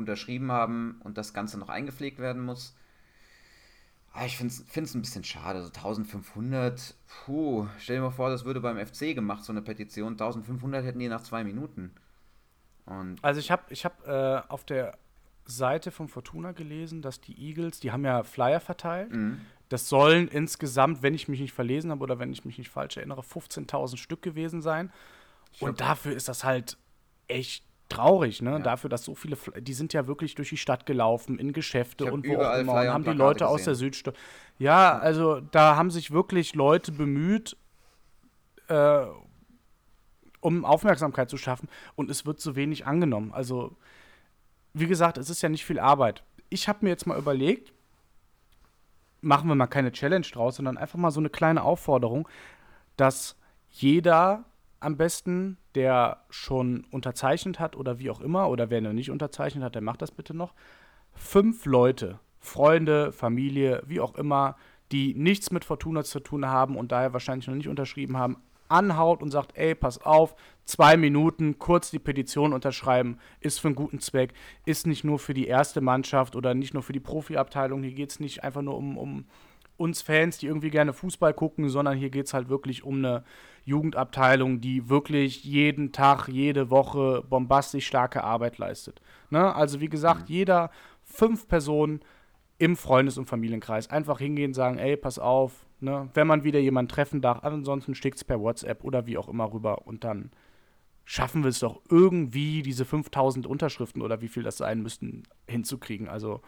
[0.00, 2.76] unterschrieben haben und das Ganze noch eingepflegt werden muss.
[4.12, 5.60] Aber ah, ich finde es ein bisschen schade.
[5.60, 10.12] Also 1500, puh, stell dir mal vor, das würde beim FC gemacht, so eine Petition.
[10.14, 11.92] 1500 hätten die nach zwei Minuten.
[12.86, 14.98] Und also ich habe ich hab, äh, auf der
[15.44, 19.12] Seite von Fortuna gelesen, dass die Eagles, die haben ja Flyer verteilt.
[19.12, 19.42] Mhm.
[19.68, 22.96] Das sollen insgesamt, wenn ich mich nicht verlesen habe oder wenn ich mich nicht falsch
[22.96, 24.92] erinnere, 15.000 Stück gewesen sein.
[25.60, 26.76] Und dafür ist das halt
[27.28, 28.52] echt traurig, ne?
[28.52, 28.58] Ja.
[28.58, 32.26] Dafür, dass so viele, die sind ja wirklich durch die Stadt gelaufen, in Geschäfte und
[32.26, 33.54] wo auch immer und haben die Leute gesehen.
[33.54, 34.16] aus der Südstadt.
[34.58, 37.56] Ja, also da haben sich wirklich Leute bemüht,
[38.68, 39.04] äh,
[40.40, 43.32] um Aufmerksamkeit zu schaffen und es wird so wenig angenommen.
[43.32, 43.76] Also,
[44.72, 46.22] wie gesagt, es ist ja nicht viel Arbeit.
[46.48, 47.72] Ich habe mir jetzt mal überlegt,
[49.20, 52.28] machen wir mal keine Challenge draus, sondern einfach mal so eine kleine Aufforderung,
[52.96, 53.36] dass
[53.68, 54.44] jeder
[54.80, 59.62] am besten, der schon unterzeichnet hat oder wie auch immer, oder wer noch nicht unterzeichnet
[59.62, 60.54] hat, der macht das bitte noch.
[61.12, 64.56] Fünf Leute, Freunde, Familie, wie auch immer,
[64.90, 69.22] die nichts mit Fortuna zu tun haben und daher wahrscheinlich noch nicht unterschrieben haben, anhaut
[69.22, 74.00] und sagt, ey, pass auf, zwei Minuten, kurz die Petition unterschreiben, ist für einen guten
[74.00, 74.32] Zweck,
[74.64, 78.10] ist nicht nur für die erste Mannschaft oder nicht nur für die Profiabteilung, hier geht
[78.10, 79.26] es nicht einfach nur um, um
[79.80, 83.24] uns Fans, die irgendwie gerne Fußball gucken, sondern hier geht es halt wirklich um eine
[83.64, 89.00] Jugendabteilung, die wirklich jeden Tag, jede Woche bombastisch starke Arbeit leistet.
[89.30, 89.54] Ne?
[89.54, 90.34] Also wie gesagt, mhm.
[90.34, 90.70] jeder
[91.02, 92.00] fünf Personen
[92.58, 96.10] im Freundes- und Familienkreis einfach hingehen, sagen, ey, pass auf, ne?
[96.12, 99.50] wenn man wieder jemanden treffen darf, ansonsten schickt es per WhatsApp oder wie auch immer
[99.50, 100.30] rüber und dann
[101.06, 106.08] schaffen wir es doch irgendwie, diese 5000 Unterschriften oder wie viel das sein müssten, hinzukriegen.
[106.08, 106.42] Also.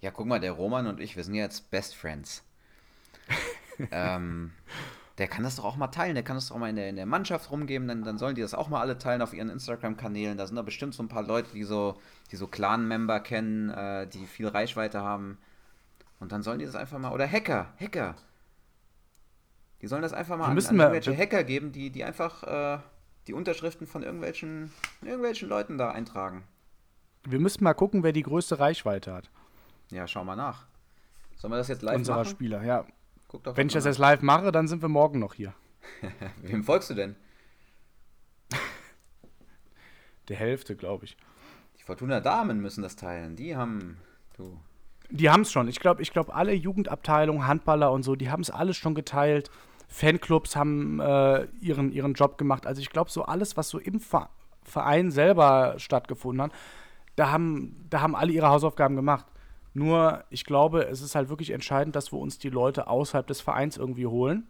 [0.00, 2.44] Ja, guck mal, der Roman und ich, wir sind ja jetzt Best Friends.
[3.90, 4.52] ähm,
[5.18, 6.88] der kann das doch auch mal teilen, der kann das doch auch mal in der,
[6.88, 9.50] in der Mannschaft rumgeben, dann, dann sollen die das auch mal alle teilen auf ihren
[9.50, 10.38] Instagram-Kanälen.
[10.38, 14.06] Da sind da bestimmt so ein paar Leute, die so, die so Clan-Member kennen, äh,
[14.06, 15.38] die viel Reichweite haben.
[16.20, 17.12] Und dann sollen die das einfach mal.
[17.12, 18.14] Oder Hacker, Hacker.
[19.80, 22.78] Die sollen das einfach mal an, an irgendwelche Hacker geben, die, die einfach äh,
[23.26, 24.72] die Unterschriften von irgendwelchen,
[25.02, 26.44] irgendwelchen Leuten da eintragen.
[27.24, 29.30] Wir müssen mal gucken, wer die größte Reichweite hat.
[29.90, 30.66] Ja, schau mal nach.
[31.36, 32.28] Sollen wir das jetzt live Unserer machen?
[32.28, 32.84] Spieler, ja.
[33.54, 35.54] Wenn ich das jetzt live mache, dann sind wir morgen noch hier.
[36.42, 37.16] Wem folgst du denn?
[40.28, 41.16] Der Hälfte, glaube ich.
[41.78, 43.36] Die Fortuna Damen müssen das teilen.
[43.36, 43.98] Die haben.
[44.36, 44.58] Du.
[45.10, 45.68] Die haben es schon.
[45.68, 49.50] Ich glaube, ich glaub, alle Jugendabteilungen, Handballer und so, die haben es alles schon geteilt.
[49.88, 52.66] Fanclubs haben äh, ihren, ihren Job gemacht.
[52.66, 54.00] Also ich glaube, so alles, was so im
[54.62, 56.52] Verein selber stattgefunden hat,
[57.16, 59.24] da haben, da haben alle ihre Hausaufgaben gemacht.
[59.74, 63.40] Nur, ich glaube, es ist halt wirklich entscheidend, dass wir uns die Leute außerhalb des
[63.40, 64.46] Vereins irgendwie holen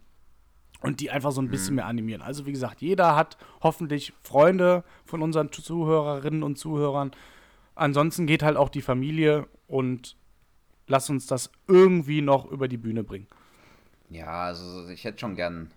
[0.81, 1.75] und die einfach so ein bisschen mhm.
[1.75, 2.21] mehr animieren.
[2.21, 7.11] Also, wie gesagt, jeder hat hoffentlich Freunde von unseren Zuhörerinnen und Zuhörern.
[7.75, 10.15] Ansonsten geht halt auch die Familie und
[10.87, 13.27] lass uns das irgendwie noch über die Bühne bringen.
[14.09, 15.71] Ja, also ich hätte schon gern,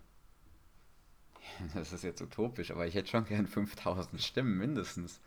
[1.75, 5.21] das ist jetzt utopisch, aber ich hätte schon gern 5000 Stimmen mindestens.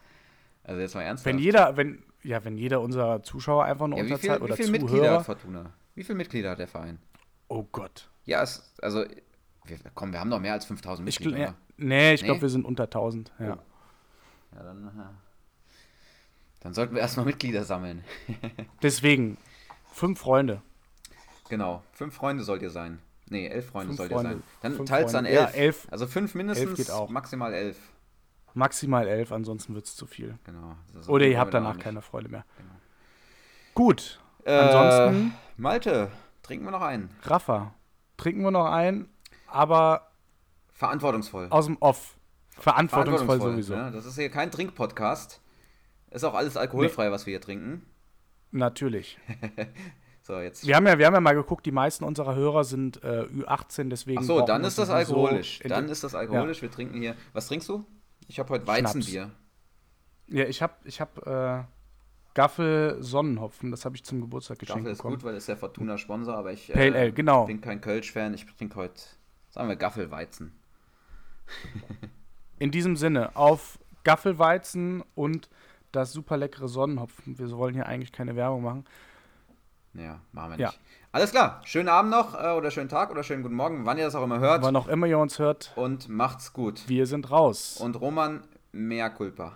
[0.63, 1.27] Also jetzt mal ernsthaft.
[1.27, 4.79] Wenn jeder, wenn, ja, wenn jeder unserer Zuschauer einfach nur ja, unterzahlt oder Wie viele
[4.79, 5.71] Mitglieder hat Fortuna?
[5.93, 6.99] Wie viele Mitglieder hat der Verein?
[7.47, 8.09] Oh Gott.
[8.25, 9.05] Ja, es, also,
[9.65, 11.37] wir, komm, wir haben noch mehr als 5000 Mitglieder.
[11.37, 12.27] Ich, ja, nee, ich nee?
[12.27, 13.53] glaube, wir sind unter 1000, ja.
[13.53, 14.55] Oh.
[14.55, 14.91] Ja, dann,
[16.61, 18.03] dann sollten wir erstmal Mitglieder sammeln.
[18.81, 19.37] Deswegen,
[19.91, 20.61] fünf Freunde.
[21.49, 22.99] Genau, fünf Freunde sollt ihr sein.
[23.27, 24.33] Nee, elf Freunde Fünf soll der Freunde.
[24.33, 24.43] sein.
[24.61, 25.39] Dann Fünf teils an Freunde.
[25.39, 25.55] Ja, elf.
[25.55, 25.87] elf.
[25.91, 27.09] Also fünf mindestens, Elf geht auch.
[27.09, 27.77] maximal elf.
[28.55, 30.39] Maximal elf, ansonsten wird es zu viel.
[30.45, 30.75] Genau.
[31.07, 32.45] Oder ihr habt danach keine Freude mehr.
[32.57, 32.71] Genau.
[33.75, 34.19] Gut.
[34.45, 36.09] Äh, Ansonsten- Malte,
[36.41, 37.09] trinken wir noch einen.
[37.23, 37.73] Rafa,
[38.17, 39.09] trinken wir noch ein,
[39.47, 40.09] aber
[40.73, 41.47] Verantwortungsvoll.
[41.49, 42.15] aus dem Off.
[42.49, 43.75] Verantwortungsvoll, sowieso.
[43.75, 43.91] Ne?
[43.91, 45.41] Das ist hier kein Trinkpodcast.
[46.11, 47.85] Ist auch alles alkoholfrei, was wir hier trinken.
[48.51, 49.17] Natürlich.
[50.27, 50.65] So, jetzt.
[50.65, 53.89] Wir haben, ja, wir haben ja mal geguckt, die meisten unserer Hörer sind äh, Ü18,
[53.89, 54.17] deswegen.
[54.17, 55.61] Ach so, dann ist das alkoholisch.
[55.61, 56.63] in- Dann ist das alkoholisch.
[56.63, 57.13] Wir trinken hier.
[57.33, 57.85] Was trinkst du?
[58.27, 58.95] Ich habe heute Schnaps.
[58.95, 59.31] Weizenbier.
[60.27, 61.63] Ja, ich habe ich hab, äh,
[62.35, 65.15] Gaffel Sonnenhopfen, das habe ich zum Geburtstag geschenkt Gaffel ist bekommen.
[65.15, 67.45] gut, weil ist der Fortuna Sponsor, aber ich äh, Pale Ale, genau.
[67.45, 68.33] bin kein Kölsch-Fan.
[68.33, 69.01] Ich trinke heute,
[69.49, 70.51] sagen wir, Gaffelweizen.
[72.59, 75.49] In diesem Sinne, auf Gaffelweizen und
[75.93, 77.39] das super leckere Sonnenhopfen.
[77.39, 78.85] Wir wollen hier eigentlich keine Werbung machen.
[79.97, 80.67] Ja, machen wir Ja.
[80.67, 80.79] nicht.
[81.11, 81.61] Alles klar.
[81.63, 84.23] Schönen Abend noch äh, oder schönen Tag oder schönen guten Morgen, wann ihr das auch
[84.23, 84.61] immer hört.
[84.63, 86.83] Wann auch immer ihr uns hört, Und macht's gut.
[86.87, 87.77] wir sind raus.
[87.79, 88.43] Und Roman,
[88.73, 89.55] mehr Culpa.